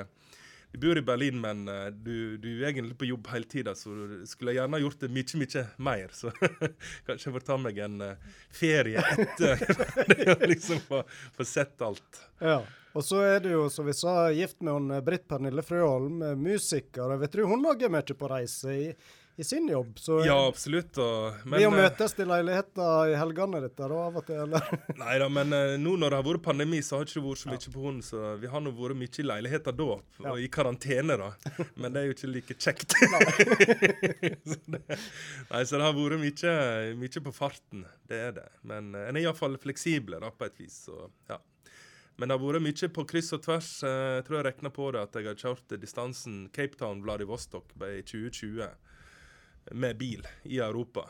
[0.73, 3.93] du bor i Berlin, men eh, du, du er egentlig på jobb hele tida, så
[4.29, 6.15] skulle gjerne gjort det mye, mye mer.
[6.17, 6.33] Så
[7.07, 11.03] kanskje jeg får ta meg en eh, ferie etter liksom få,
[11.37, 12.23] få sett alt.
[12.41, 12.63] Ja.
[12.93, 16.25] Og så er du jo, som vi sa, gift med hun eh, Britt Pernille Frøholm,
[16.41, 17.19] musiker.
[17.21, 18.89] vet du, hun òg er mye på reise i,
[19.37, 19.99] i sin jobb.
[19.99, 20.99] Så Ja, absolutt.
[21.01, 24.67] Og, vi å eh, møtes til leiligheter i helgene ditt da, av og til, eller?
[25.03, 27.43] Nei da, men eh, nå når det har vært pandemi, så har det ikke vært
[27.43, 28.05] så mye på hund.
[28.05, 30.35] Så vi har nå vært mye i leiligheter da, Ja.
[30.35, 31.31] og i karantene, da.
[31.81, 32.93] Men det er jo ikke like kjekt.
[34.53, 34.83] så det,
[35.49, 36.55] nei, så det har vært mye,
[37.01, 37.87] mye på farten.
[38.09, 38.47] Det er det.
[38.69, 40.83] Men eh, en er iallfall fleksibel da, på et vis.
[40.91, 41.41] Så, ja.
[42.21, 43.75] Men det har vært mye på kryss og tvers.
[43.89, 48.92] Jeg tror jeg regna på det at jeg har kjørt distansen Cape Town-Vladivostok i 2020
[49.71, 51.07] med bil i Europa.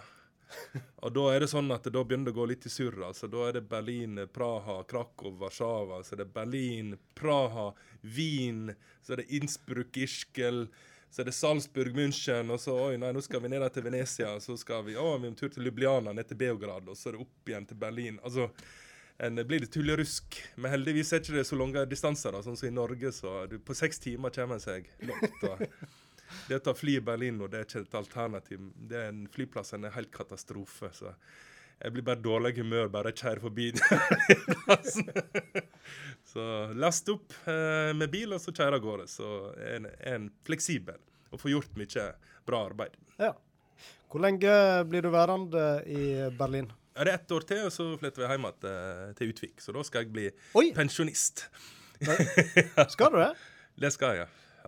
[1.03, 2.98] Og da er det sånn at da begynner det å gå litt i surr.
[3.09, 3.28] Altså.
[3.30, 6.03] Da er det Berlin, Praha, Krakow, Warszawa.
[6.05, 8.72] Så er det Berlin, Praha, Wien.
[9.03, 10.66] Så er det Innsbruck, Ischgl.
[11.12, 12.53] Så er det Salzburg, München.
[12.53, 14.36] Og så oi, nei, nå skal vi ned til Venezia.
[14.44, 16.88] Så skal vi å, vi en tur til Ljubljana, ned til Beograd.
[16.88, 18.20] Og så er det opp igjen til Berlin.
[18.22, 18.48] Altså,
[19.22, 20.40] en blir det tullerusk.
[20.57, 23.12] Men heldigvis er det ikke så lange distanser, da, sånn som i Norge.
[23.16, 25.68] Så du, på seks timer kommer en seg langt.
[26.48, 28.68] Det å ta fly i Berlin nå, det er ikke et alternativ.
[28.76, 30.92] Det er en Flyplassen er helt katastrofe.
[30.96, 31.14] så
[31.82, 33.70] jeg blir bare dårlig humør bare jeg kjører forbi.
[36.32, 36.44] så
[36.78, 39.08] last opp eh, med bil, og så kjører av gårde.
[39.10, 41.00] Så er en, en fleksibel
[41.32, 42.04] og får gjort mye
[42.46, 42.94] bra arbeid.
[43.18, 43.32] Ja.
[44.12, 44.54] Hvor lenge
[44.86, 46.70] blir du værende i Berlin?
[46.94, 49.62] Er det ett år til, og så flytter vi hjem igjen til, til Utvik.
[49.64, 50.26] Så da skal jeg bli
[50.76, 51.46] pensjonist.
[52.92, 53.32] Skal du det?
[53.82, 54.26] Det skal jeg.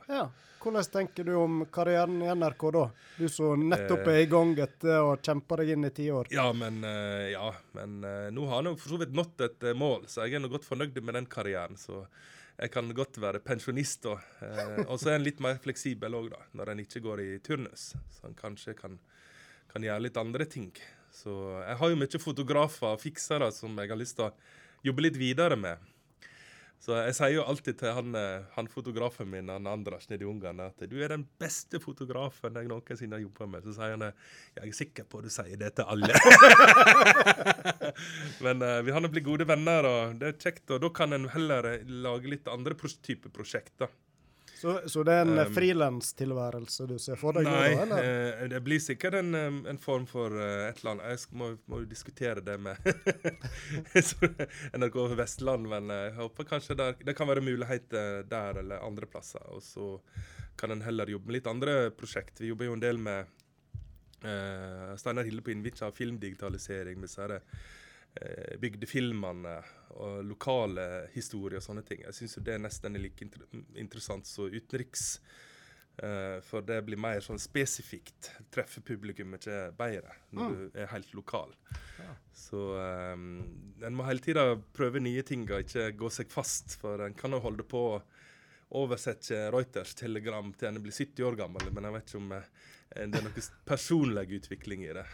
[0.09, 0.27] Ja.
[0.65, 2.85] Hvordan tenker du om karrieren i NRK da?
[3.19, 4.15] Du som nettopp Eh.
[4.15, 6.27] er i gang etter å kjempe deg inn i ti år.
[6.33, 10.07] Ja, men, eh, ja, men eh, nå har jo for så vidt nådd et mål,
[10.09, 11.77] så jeg er nå godt fornøyd med den karrieren.
[11.77, 12.07] Så
[12.59, 14.07] jeg kan godt være pensjonist.
[14.07, 17.93] Eh, og så er en litt mer fleksibel òg, når en ikke går i turnus.
[18.17, 18.99] Så han kanskje kan,
[19.69, 20.73] kan gjøre litt andre ting.
[21.13, 24.33] Så jeg har jo mye fotografer og fiksere som jeg har lyst til å
[24.83, 25.77] jobbe litt videre med.
[26.83, 30.29] Så jeg sier jo alltid til han, eh, han fotografen min, han Andras nede i
[30.29, 33.65] Ungarn, at du er den beste fotografen jeg noensinne har jobba med.
[33.65, 34.27] Så sier han eh,
[34.59, 36.13] jeg er sikker på at du sier det til alle.
[38.45, 40.67] Men uh, vi har nå blitt gode venner, og det er kjekt.
[40.75, 43.89] Og da kan en heller lage litt andre pros type prosjekter.
[44.65, 48.07] Så, så det er en Um, frilanstilværelse du ser for deg Nei, nå, eller?
[48.41, 49.37] eh, det blir sikkert en,
[49.69, 51.11] en form for uh, et eller annet.
[51.13, 52.81] Jeg skal, må, må jo diskutere det med
[54.81, 59.45] NRK Vestland, men jeg håper kanskje der, det kan være muligheter der eller andre plasser.
[59.53, 59.99] Og så
[60.57, 62.41] kan en heller jobbe med litt andre prosjekt.
[62.41, 63.29] Vi jobber jo en del med
[64.25, 69.59] uh, Steinar Hille på Innvitja, filmdigitalisering med disse uh, bygdefilmene
[69.95, 72.05] og lokale historier og sånne ting.
[72.07, 73.45] Jeg syns det er nesten like inter
[73.79, 75.19] interessant som utenriks.
[75.95, 78.33] Uh, for det blir mer sånn spesifikt.
[78.55, 81.55] Treffer publikum ikke bedre når du er helt lokal.
[82.35, 82.59] Så
[83.15, 83.29] um,
[83.79, 86.75] en må hele tida prøve nye ting og ikke gå seg fast.
[86.83, 88.03] For en kan jo holde på å
[88.75, 92.49] oversette Reuters telegram til en blir 70 år gammel, men jeg vet ikke om eh,
[92.95, 95.05] det er noe personlig utvikling i det.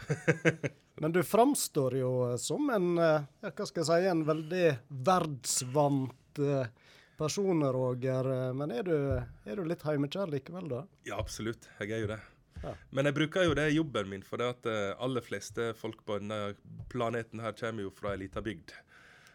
[1.01, 2.11] Men du framstår jo
[2.41, 4.67] som en, eh, ja, hva skal jeg si, en veldig
[5.07, 8.29] verdsvant eh, person, Roger.
[8.57, 8.97] Men er du,
[9.45, 10.85] er du litt heimekjær likevel, da?
[11.09, 11.69] Ja, absolutt.
[11.81, 12.21] Jeg er jo det.
[12.61, 12.75] Ja.
[12.93, 16.03] Men jeg bruker jo det i jobben min, for det at eh, aller fleste folk
[16.05, 16.53] på denne
[16.91, 18.73] planeten her kommer jo fra ei lita bygd.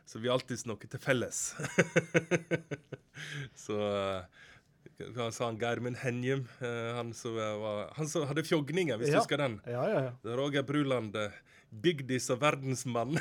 [0.07, 1.41] Så vi har alltid noe til felles.
[3.67, 4.45] så eh,
[4.99, 9.15] han Geirmund Henjum, eh, han som, var, han som hadde fjogninger, hvis Ja.
[9.15, 9.61] du husker den.
[9.67, 10.13] Ja, ja, ja.
[10.33, 11.31] Er Roger Bruland, eh,
[11.71, 13.19] bygdis og verdensmann.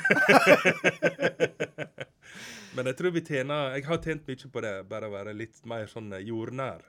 [2.76, 5.62] Men jeg tror vi tjener Jeg har tjent mye på det, bare å være litt
[5.68, 6.82] mer sånn eh, jordnær.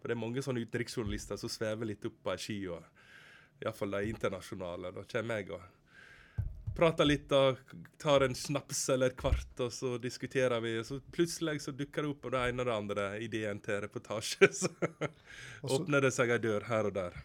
[0.00, 2.82] For det er mange sånne utenriksjournalister som svever litt opp på ei ski, og
[3.60, 4.92] iallfall de internasjonale.
[4.96, 5.66] Da kommer jeg og
[6.76, 7.58] prater litt og
[8.00, 10.76] tar en snaps eller et kvart, og så diskuterer vi.
[10.80, 13.82] Og så plutselig så dukker det opp og det ene og det andre ideen til
[13.86, 14.50] reportasje.
[14.60, 14.70] Så
[15.60, 17.18] Også, åpner det seg ei dør her og der.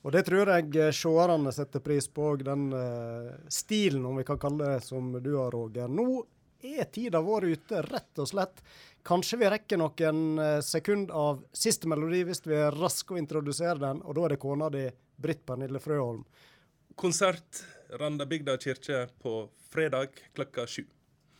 [0.00, 4.24] Og det tror jeg eh, seerne setter pris på, og den uh, stilen, om vi
[4.28, 5.88] kan kalle det, som du har, Roger.
[5.88, 6.22] Nå
[6.64, 8.62] er tida vår ute, rett og slett.
[9.06, 13.80] Kanskje vi rekker noen eh, sekund av siste melodi hvis vi er raske å introdusere
[13.80, 14.86] den, og da er det kona di,
[15.20, 16.24] Britt Pernille Frøholm.
[17.00, 17.62] Konsert
[17.98, 20.84] Randabygda kirke på fredag klokka sju.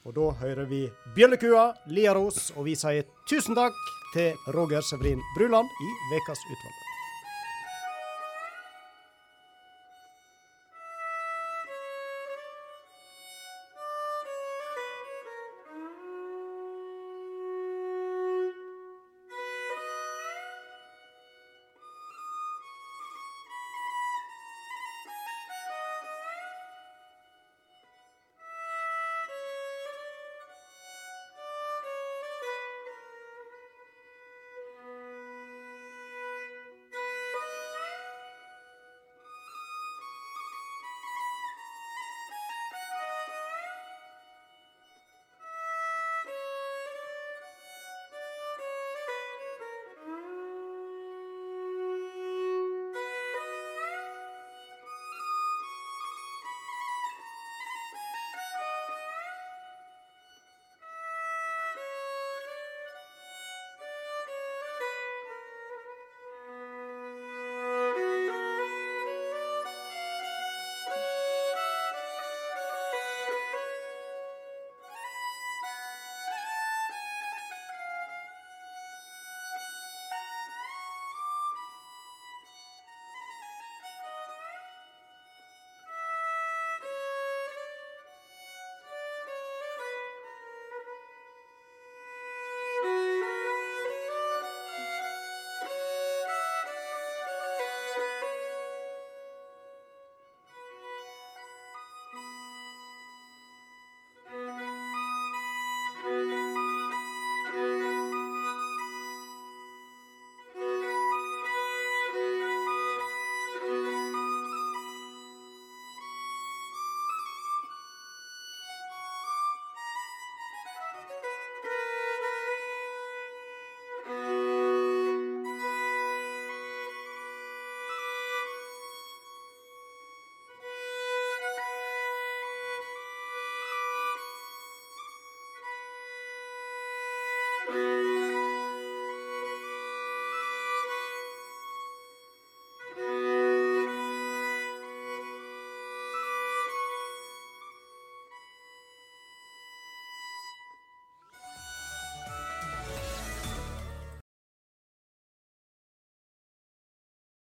[0.05, 0.85] Og da hører vi
[1.17, 3.77] Bjøllekua, Liaros, og vi sier tusen takk
[4.15, 6.90] til Roger Severin Bruland i Vekas utvalg.